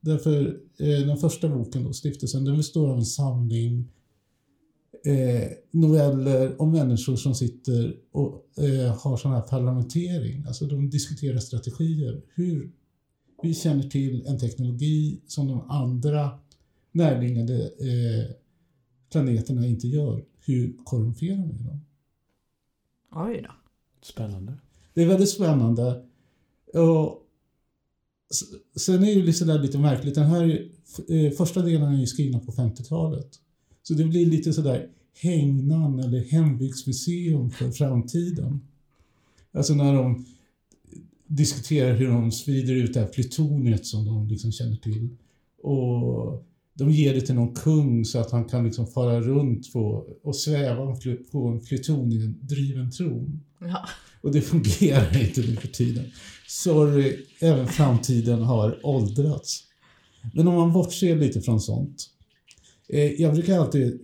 Därför 0.01 0.61
eh, 0.79 1.07
den 1.07 1.17
första 1.17 1.49
boken, 1.49 1.85
då, 1.85 1.93
Stiftelsen, 1.93 2.45
den 2.45 2.57
består 2.57 2.91
av 2.91 2.99
en 2.99 3.05
samling 3.05 3.89
eh, 5.05 5.49
noveller 5.71 6.63
om 6.63 6.73
människor 6.73 7.17
som 7.17 7.35
sitter 7.35 7.97
och 8.13 8.59
eh, 8.59 8.99
har 8.99 9.17
sån 9.17 9.33
här 9.33 9.41
parlamentering. 9.41 10.45
Alltså 10.47 10.67
de 10.67 10.91
diskuterar 10.91 11.39
strategier. 11.39 12.23
Hur 12.35 12.73
vi 13.43 13.55
känner 13.55 13.83
till 13.83 14.27
en 14.27 14.39
teknologi 14.39 15.21
som 15.27 15.49
de 15.49 15.71
andra 15.71 16.39
närliggande 16.93 17.63
eh, 17.65 18.35
planeterna 19.11 19.67
inte 19.67 19.89
gör. 19.89 20.25
Hur 20.47 20.77
korrumperar 20.85 21.47
vi 21.47 21.65
dem? 21.65 21.81
Oj 23.13 23.43
då. 23.43 23.51
Spännande. 24.03 24.53
Det 24.95 25.03
är 25.03 25.07
väldigt 25.07 25.31
spännande. 25.31 26.05
Och 26.75 27.21
sen 28.77 29.05
är 29.05 29.17
det 29.17 29.23
liksom 29.23 29.47
där 29.47 29.59
lite 29.59 29.79
märkligt. 29.79 30.15
Den 30.15 30.27
här 30.27 30.69
eh, 31.09 31.31
första 31.31 31.63
delen 31.63 31.95
är 31.95 32.01
ju 32.01 32.07
skrivna 32.07 32.39
på 32.39 32.53
50-talet. 32.53 33.29
Så 33.83 33.95
det 33.95 34.05
blir 34.05 34.27
lite 34.27 34.53
sådär 34.53 34.89
hängnan 35.15 35.99
eller 35.99 36.25
hembygdsmuseum 36.25 37.51
för 37.51 37.71
framtiden. 37.71 38.61
Alltså 39.53 39.75
när 39.75 39.95
de 39.95 40.27
diskuterar 41.27 41.95
hur 41.95 42.09
de 42.09 42.33
sprider 42.33 42.75
ut 42.75 42.95
det 42.95 43.01
här 43.01 43.07
plutoniet 43.07 43.87
som 43.87 44.05
de 44.05 44.29
liksom 44.29 44.53
känner 44.53 44.77
till. 44.77 45.09
Och 45.63 46.45
de 46.75 46.91
ger 46.91 47.15
det 47.15 47.21
till 47.21 47.35
någon 47.35 47.55
kung 47.55 48.05
så 48.05 48.19
att 48.19 48.31
han 48.31 48.45
kan 48.45 48.65
liksom 48.65 48.87
fara 48.87 49.21
runt 49.21 49.73
på, 49.73 50.07
och 50.23 50.37
sväva 50.37 50.97
på 51.33 51.49
en 51.49 51.61
plutoniedriven 51.61 52.91
tron. 52.91 53.41
Ja. 53.69 53.89
Och 54.21 54.33
det 54.33 54.41
fungerar 54.41 55.23
inte 55.29 55.41
nu 55.41 55.57
för 55.57 55.69
tiden. 55.69 56.05
Sorry, 56.49 57.27
även 57.41 57.69
framtiden 57.69 58.43
har 58.43 58.87
åldrats. 58.87 59.63
Men 60.35 60.49
om 60.49 60.55
man 60.55 60.73
bortser 60.73 61.17
lite 61.17 61.41
från 61.41 61.61
sånt. 61.61 62.11
Eh, 62.89 63.13
jag 63.13 63.35
brukar 63.35 63.59
alltid 63.59 64.01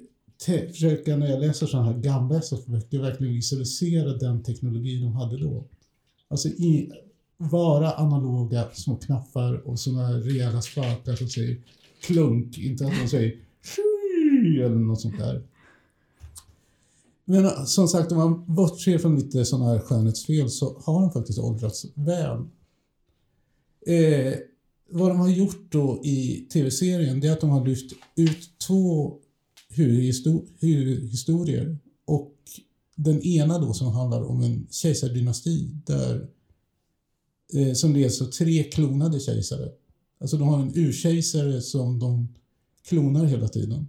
försöka 0.73 1.17
när 1.17 1.31
jag 1.31 1.41
läser 1.41 1.67
sådana 1.67 1.93
här 1.93 1.99
gamla 1.99 2.39
SF-böcker 2.39 2.99
verkligen 2.99 3.35
visualisera 3.35 4.13
den 4.13 4.43
teknologi 4.43 5.01
de 5.01 5.13
hade 5.13 5.39
då. 5.39 5.65
Alltså 6.29 6.49
i, 6.49 6.91
vara 7.37 7.91
analoga 7.93 8.69
små 8.73 8.97
knappar 8.97 9.69
och 9.69 9.79
sådana 9.79 10.19
rejäla 10.19 10.63
spakar 10.63 11.17
som 11.17 11.29
säger 11.29 11.57
klunk, 12.01 12.59
inte 12.59 12.87
att 12.87 13.01
de 13.01 13.09
säger 13.09 13.37
eller 14.65 14.77
något 14.77 15.01
sånt 15.01 15.19
där. 15.19 15.43
Men 17.31 17.45
eh, 17.45 17.65
som 17.65 17.89
sagt, 17.89 18.13
om 18.13 18.19
man 18.19 18.55
bortser 18.55 18.99
från 18.99 19.17
lite 19.17 19.45
sådana 19.45 19.71
här 19.71 19.79
skönhetsfel 19.79 20.51
så 20.51 20.79
har 20.79 21.01
de 21.01 21.13
faktiskt 21.13 21.39
åldrats 21.39 21.87
väl. 21.95 22.39
Eh, 23.87 24.35
vad 24.91 25.11
de 25.11 25.19
har 25.19 25.29
gjort 25.29 25.73
då 25.73 26.01
i 26.05 26.49
tv-serien 26.53 27.21
det 27.21 27.29
är 27.29 27.33
att 27.33 27.41
de 27.41 27.51
har 27.51 27.67
lyft 27.67 27.93
ut 28.17 28.59
två 28.67 29.17
huvudhistorier 29.69 31.79
och 32.05 32.35
den 32.97 33.23
ena 33.23 33.59
då 33.59 33.73
som 33.73 33.87
handlar 33.87 34.23
om 34.23 34.43
en 34.43 34.67
kejsardynasti 34.71 35.71
där 35.87 36.29
eh, 37.55 37.73
som 37.73 37.95
leds 37.95 38.23
av 38.23 38.27
tre 38.27 38.63
klonade 38.63 39.21
kejsare. 39.21 39.69
Alltså 40.21 40.37
de 40.37 40.49
har 40.49 40.63
en 40.63 40.79
urkejsare 40.79 41.61
som 41.61 41.99
de 41.99 42.29
klonar 42.89 43.25
hela 43.25 43.49
tiden. 43.49 43.89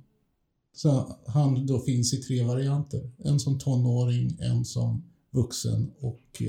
Så 0.73 1.17
han 1.25 1.65
då 1.65 1.79
finns 1.79 2.13
i 2.13 2.17
tre 2.17 2.43
varianter. 2.43 3.11
En 3.17 3.39
som 3.39 3.59
tonåring, 3.59 4.37
en 4.39 4.65
som 4.65 5.03
vuxen 5.31 5.91
och 5.99 6.41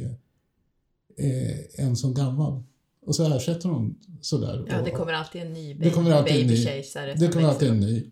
eh, 1.16 1.84
en 1.86 1.96
som 1.96 2.14
gammal. 2.14 2.62
Och 3.06 3.16
så 3.16 3.36
ersätter 3.36 3.68
de 3.68 3.98
sådär. 4.20 4.66
Ja, 4.68 4.82
det 4.82 4.90
kommer 4.90 5.12
alltid 5.12 5.42
en 5.42 5.52
ny 5.52 5.74
det 5.74 5.90
kommer 5.90 6.10
alltid 6.10 6.40
en 6.40 6.46
ny, 6.46 6.56
babykejsare. 6.56 7.14
Det 7.14 7.28
kommer 7.28 7.48
alltid 7.48 7.68
en 7.68 7.80
ny. 7.80 8.10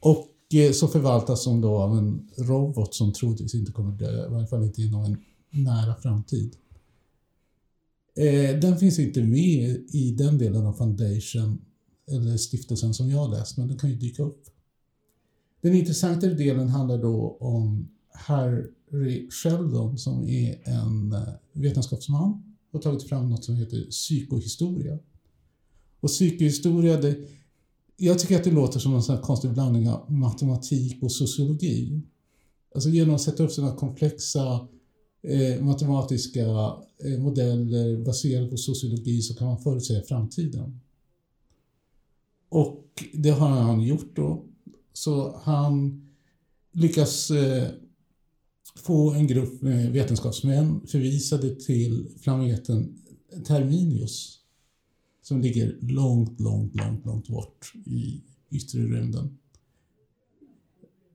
Och 0.00 0.30
eh, 0.54 0.72
så 0.72 0.88
förvaltas 0.88 1.44
de 1.44 1.60
då 1.60 1.76
av 1.76 1.98
en 1.98 2.28
robot 2.36 2.94
som 2.94 3.12
troligtvis 3.12 3.54
inte 3.54 3.72
kommer 3.72 3.92
dö, 3.92 4.26
i 4.26 4.30
varje 4.30 4.46
fall 4.46 4.62
inte 4.64 4.82
inom 4.82 5.04
en 5.04 5.18
nära 5.50 5.94
framtid. 5.94 6.56
Eh, 8.16 8.58
den 8.58 8.78
finns 8.78 8.98
inte 8.98 9.22
med 9.22 9.84
i 9.88 10.14
den 10.18 10.38
delen 10.38 10.66
av 10.66 10.72
Foundation 10.72 11.64
eller 12.10 12.36
stiftelsen 12.36 12.94
som 12.94 13.10
jag 13.10 13.30
läst, 13.30 13.56
men 13.56 13.68
den 13.68 13.78
kan 13.78 13.90
ju 13.90 13.96
dyka 13.96 14.22
upp. 14.22 14.44
Den 15.60 15.74
intressantare 15.74 16.34
delen 16.34 16.68
handlar 16.68 16.98
då 16.98 17.36
om 17.40 17.88
Harry 18.14 19.30
Sheldon 19.30 19.98
som 19.98 20.28
är 20.28 20.68
en 20.68 21.12
eh, 21.12 21.22
vetenskapsman 21.52 22.42
och 22.72 22.82
tagit 22.82 23.02
fram 23.02 23.30
något 23.30 23.44
som 23.44 23.56
heter 23.56 23.90
psykohistoria. 23.90 24.98
Och 26.00 26.08
psykohistoria, 26.08 27.00
det, 27.00 27.16
jag 27.96 28.18
tycker 28.18 28.36
att 28.36 28.44
det 28.44 28.50
låter 28.50 28.78
som 28.80 28.94
en 28.94 29.02
sån 29.02 29.14
här 29.14 29.22
konstig 29.22 29.52
blandning 29.52 29.88
av 29.88 30.12
matematik 30.12 31.02
och 31.02 31.12
sociologi. 31.12 32.00
Alltså 32.74 32.90
genom 32.90 33.14
att 33.14 33.20
sätta 33.20 33.42
upp 33.42 33.52
sådana 33.52 33.76
komplexa 33.76 34.68
eh, 35.22 35.64
matematiska 35.64 36.46
eh, 37.04 37.18
modeller 37.18 38.04
baserade 38.04 38.48
på 38.50 38.56
sociologi 38.56 39.22
så 39.22 39.34
kan 39.34 39.46
man 39.46 39.62
förutsäga 39.62 40.02
framtiden. 40.02 40.80
Och 42.48 43.04
det 43.12 43.30
har 43.30 43.48
han 43.48 43.82
gjort 43.82 44.16
då. 44.16 44.44
Så 44.92 45.40
han 45.42 46.06
lyckas 46.72 47.30
eh, 47.30 47.68
få 48.76 49.12
en 49.12 49.26
grupp 49.26 49.62
vetenskapsmän 49.90 50.86
förvisade 50.86 51.54
till 51.54 52.08
planeten 52.22 52.98
Terminius 53.46 54.40
som 55.22 55.40
ligger 55.40 55.78
långt, 55.80 56.40
långt, 56.40 56.74
långt, 56.74 57.06
långt 57.06 57.28
bort 57.28 57.72
i 57.86 58.22
yttre 58.50 58.80
rymden. 58.80 59.38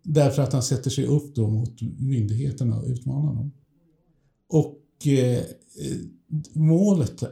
Därför 0.03 0.41
att 0.41 0.53
han 0.53 0.63
sätter 0.63 0.89
sig 0.89 1.05
upp 1.05 1.35
då 1.35 1.47
mot 1.47 1.81
myndigheterna 1.99 2.79
och 2.79 2.87
utmanar 2.87 3.35
dem. 3.35 3.51
Och 4.47 5.07
eh, 5.07 5.37
eh 5.37 5.97
målet 6.53 7.23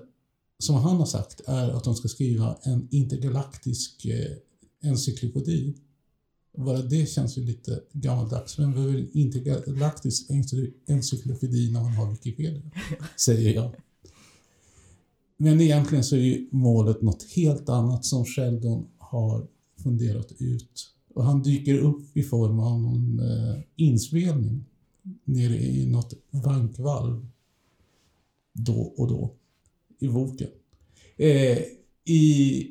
som 0.60 0.76
han 0.76 0.98
har 0.98 1.06
sagt 1.06 1.41
är 1.46 1.70
att 1.70 1.84
de 1.84 1.96
ska 1.96 2.08
skriva 2.08 2.58
en 2.63 2.88
intergalaktisk 2.91 4.06
eh, 4.06 4.38
encyklopedi. 4.89 5.76
Bara 6.58 6.82
det 6.82 7.10
känns 7.10 7.38
ju 7.38 7.43
lite 7.43 7.82
gammaldags. 7.93 8.60
Vem 8.60 8.74
behöver 8.74 8.93
en 8.93 9.17
intergalaktisk 9.17 10.30
encyklopedi 10.88 11.72
när 11.72 11.82
man 11.82 11.93
har 11.93 12.12
Wikipedia? 12.12 12.62
Säger 13.17 13.54
jag. 13.54 13.76
Men 15.38 15.62
egentligen 15.62 16.04
så 16.04 16.15
är 16.15 16.20
ju 16.20 16.48
målet 16.52 17.02
något 17.02 17.24
helt 17.24 17.70
annat 17.70 18.06
som 18.06 18.26
Sheldon 18.26 18.88
har 18.98 19.48
funderat 19.84 20.32
ut. 20.38 20.93
Och 21.13 21.24
han 21.24 21.43
dyker 21.43 21.78
upp 21.78 22.17
i 22.17 22.24
form 22.24 22.60
av 22.60 22.82
någon 22.82 23.20
eh, 23.20 23.60
inspelning 23.76 24.65
nere 25.24 25.58
i 25.58 25.86
något 25.86 26.13
bankvalv 26.32 27.28
då 28.54 28.82
och 28.82 29.08
då 29.08 29.34
i 30.00 30.08
boken. 30.08 30.48
Eh, 31.18 31.58
I 32.06 32.68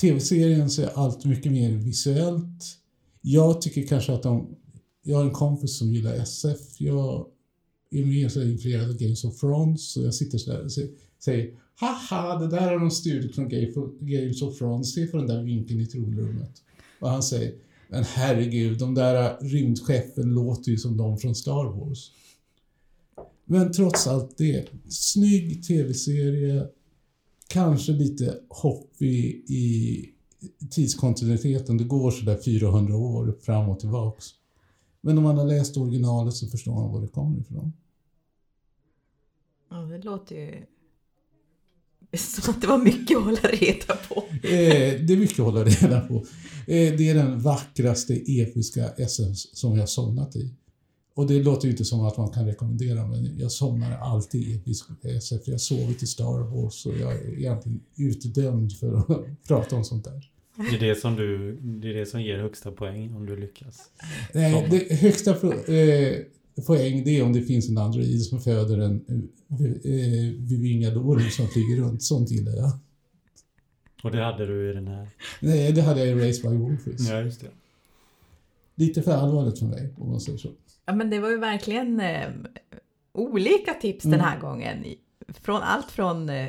tv-serien 0.00 0.70
så 0.70 0.82
är 0.82 0.90
allt 0.94 1.24
mycket 1.24 1.52
mer 1.52 1.70
visuellt. 1.70 2.64
Jag 3.20 3.62
tycker 3.62 3.86
kanske 3.86 4.12
att 4.12 4.22
de... 4.22 4.56
Jag 5.02 5.16
har 5.16 5.24
en 5.24 5.30
kompis 5.30 5.78
som 5.78 5.92
gillar 5.92 6.14
SF. 6.14 6.80
Jag 6.80 7.26
är 7.90 8.04
mer 8.04 8.28
så 8.28 8.42
influerad 8.42 8.90
av 8.90 8.96
Games 8.96 9.24
of 9.24 9.40
Thrones 9.40 9.92
så 9.92 10.02
jag 10.02 10.14
sitter 10.14 10.38
så 10.38 10.50
där 10.50 10.64
och 10.64 10.72
säger 11.24 11.54
Haha, 11.80 12.38
det 12.38 12.48
där 12.48 12.72
är 12.72 12.78
någon 12.78 12.90
studie 12.90 13.32
från 13.32 13.48
Games 14.00 14.42
of 14.42 14.58
Thrones. 14.58 14.94
Se 14.94 15.06
på 15.06 15.16
den 15.16 15.26
där 15.26 15.42
vinkeln 15.42 15.80
i 15.80 15.86
tronrummet. 15.86 16.52
Och 17.00 17.10
han 17.10 17.22
säger, 17.22 17.54
men 17.88 18.04
herregud, 18.04 18.78
de 18.78 18.94
där 18.94 19.38
rymdskeppen 19.40 20.34
låter 20.34 20.70
ju 20.70 20.76
som 20.76 20.96
de 20.96 21.18
från 21.18 21.34
Star 21.34 21.64
Wars. 21.64 22.12
Men 23.50 23.72
trots 23.72 24.06
allt 24.06 24.38
det, 24.38 24.68
snygg 24.88 25.64
tv-serie, 25.66 26.66
kanske 27.48 27.92
lite 27.92 28.40
hopp 28.48 29.02
i, 29.02 29.16
i 29.54 30.04
tidskontinuiteten. 30.70 31.76
Det 31.76 31.84
går 31.84 32.10
sådär 32.10 32.38
400 32.44 32.96
år 32.96 33.38
fram 33.42 33.68
och 33.68 33.80
tillbaks. 33.80 34.26
Men 35.00 35.18
om 35.18 35.24
man 35.24 35.38
har 35.38 35.44
läst 35.46 35.76
originalet 35.76 36.34
så 36.34 36.46
förstår 36.46 36.74
man 36.74 36.92
var 36.92 37.00
det 37.00 37.08
kommer 37.08 37.40
ifrån. 37.40 37.72
Ja, 39.70 39.76
det 39.76 39.98
låter 39.98 40.36
ju 40.36 40.64
som 42.18 42.54
att 42.54 42.60
det 42.60 42.66
var 42.66 42.78
mycket 42.78 43.16
att 43.16 43.24
hålla 43.24 43.40
reda 43.40 43.96
på. 43.96 44.24
Eh, 44.32 45.00
det 45.06 45.12
är 45.12 45.16
mycket 45.16 45.38
att 45.38 45.44
hålla 45.44 45.64
reda 45.64 46.00
på. 46.00 46.14
Eh, 46.66 46.96
det 46.96 47.08
är 47.08 47.14
den 47.14 47.40
vackraste 47.40 48.14
episka 48.14 49.08
SM 49.08 49.34
som 49.34 49.78
jag 49.78 49.88
somnat 49.88 50.36
i. 50.36 50.54
Och 51.18 51.26
det 51.26 51.42
låter 51.42 51.64
ju 51.64 51.70
inte 51.70 51.84
som 51.84 52.00
att 52.00 52.16
man 52.16 52.30
kan 52.30 52.46
rekommendera 52.46 53.06
men 53.06 53.38
jag 53.38 53.52
somnar 53.52 53.98
alltid 53.98 54.60
i 54.64 54.72
SF. 55.02 55.40
Jag 55.44 55.54
har 55.54 55.58
sovit 55.58 56.02
i 56.02 56.06
Star 56.06 56.38
Wars 56.40 56.86
och 56.86 56.98
jag 56.98 57.12
är 57.12 57.38
egentligen 57.38 57.80
utdömd 57.96 58.72
för 58.72 58.96
att 58.96 59.06
prata 59.48 59.76
om 59.76 59.84
sånt 59.84 60.04
där. 60.04 60.30
Det 60.56 60.76
är 60.76 60.88
det 60.88 61.00
som, 61.00 61.16
du, 61.16 61.56
det 61.56 61.88
är 61.88 61.94
det 61.94 62.06
som 62.06 62.22
ger 62.22 62.38
högsta 62.38 62.72
poäng 62.72 63.14
om 63.16 63.26
du 63.26 63.36
lyckas? 63.36 63.90
Nej, 64.34 64.68
det 64.70 64.94
högsta 64.94 65.30
eh, 65.30 66.16
poäng 66.66 67.04
det 67.04 67.18
är 67.18 67.22
om 67.22 67.32
det 67.32 67.42
finns 67.42 67.68
en 67.68 67.78
android 67.78 68.22
som 68.22 68.40
föder 68.40 68.78
en 68.78 69.04
eh, 69.50 70.40
bevingad 70.40 70.96
orm 70.96 71.30
som 71.30 71.48
flyger 71.48 71.76
runt. 71.76 72.02
Sånt 72.02 72.30
gillar 72.30 72.52
jag. 72.52 72.70
Och 74.02 74.10
det 74.10 74.24
hade 74.24 74.46
du 74.46 74.70
i 74.70 74.72
den 74.72 74.88
här? 74.88 75.08
Nej, 75.40 75.72
det 75.72 75.82
hade 75.82 76.04
jag 76.04 76.18
i 76.18 76.28
Race 76.28 76.48
by 76.48 76.56
Wolfish. 76.56 77.10
Ja, 77.10 77.20
just 77.20 77.40
det. 77.40 77.50
Lite 78.74 79.02
för 79.02 79.12
allvarligt 79.12 79.58
för 79.58 79.66
mig, 79.66 79.94
om 79.96 80.10
man 80.10 80.20
säger 80.20 80.38
så. 80.38 80.48
Ja, 80.88 80.94
men 80.94 81.10
det 81.10 81.18
var 81.18 81.30
ju 81.30 81.38
verkligen 81.38 82.00
eh, 82.00 82.30
olika 83.12 83.74
tips 83.74 84.04
mm. 84.04 84.18
den 84.18 84.26
här 84.28 84.40
gången. 84.40 84.84
Från 85.28 85.62
allt 85.62 85.90
från 85.90 86.28
eh, 86.28 86.48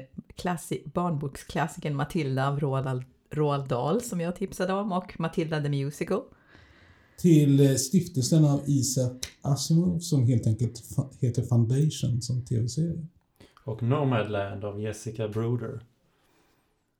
barnboksklassikern 0.94 1.96
Matilda 1.96 2.48
av 2.48 2.60
Roald, 2.60 3.04
Roald 3.32 3.68
Dahl 3.68 4.02
som 4.02 4.22
jag 4.22 4.36
tipsade 4.36 4.74
om 4.74 4.92
och 4.92 5.20
Matilda 5.20 5.62
the 5.62 5.70
Musical 5.70 6.22
till 7.18 7.60
eh, 7.60 7.76
stiftelsen 7.76 8.46
av 8.46 8.64
Isaac 8.68 9.20
Asimov 9.42 10.00
som 10.00 10.28
helt 10.28 10.48
enkelt 10.48 10.84
heter 11.22 11.44
Foundation 11.44 12.22
som 12.22 12.46
tv-serie. 12.46 13.06
Och 13.64 13.84
Nomadland 13.84 14.66
av 14.66 14.82
Jessica 14.82 15.28
Bruder. 15.28 15.80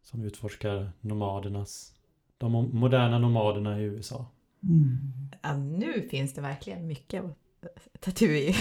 Som 0.04 0.24
utforskar 0.24 0.92
nomadernas, 1.02 1.94
de 2.38 2.52
moderna 2.74 3.20
nomaderna 3.20 3.82
i 3.82 3.84
USA. 3.84 4.26
Mm. 4.64 4.98
Ja, 5.42 5.58
nu 5.58 6.08
finns 6.12 6.34
det 6.34 6.42
verkligen 6.42 6.88
mycket 6.88 7.24
att 7.24 7.38
ta 8.00 8.12
tur 8.12 8.36
i. 8.36 8.56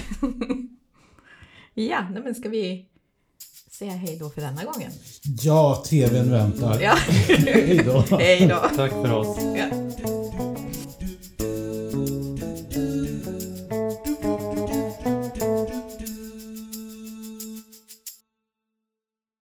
ja, 1.89 2.07
men 2.25 2.35
ska 2.35 2.49
vi 2.49 2.87
säga 3.71 3.93
hej 3.93 4.17
då 4.21 4.31
för 4.31 4.41
denna 4.41 4.65
gången? 4.65 4.93
Ja, 5.43 5.85
tvn 5.87 6.31
väntar. 6.31 6.81
Ja. 6.81 6.95
hej 7.29 7.81
då. 7.85 8.17
hej 8.17 8.47
då. 8.47 8.77
Tack 8.77 8.91
för 8.91 9.13
oss. 9.13 9.39
Ja. 9.57 10.28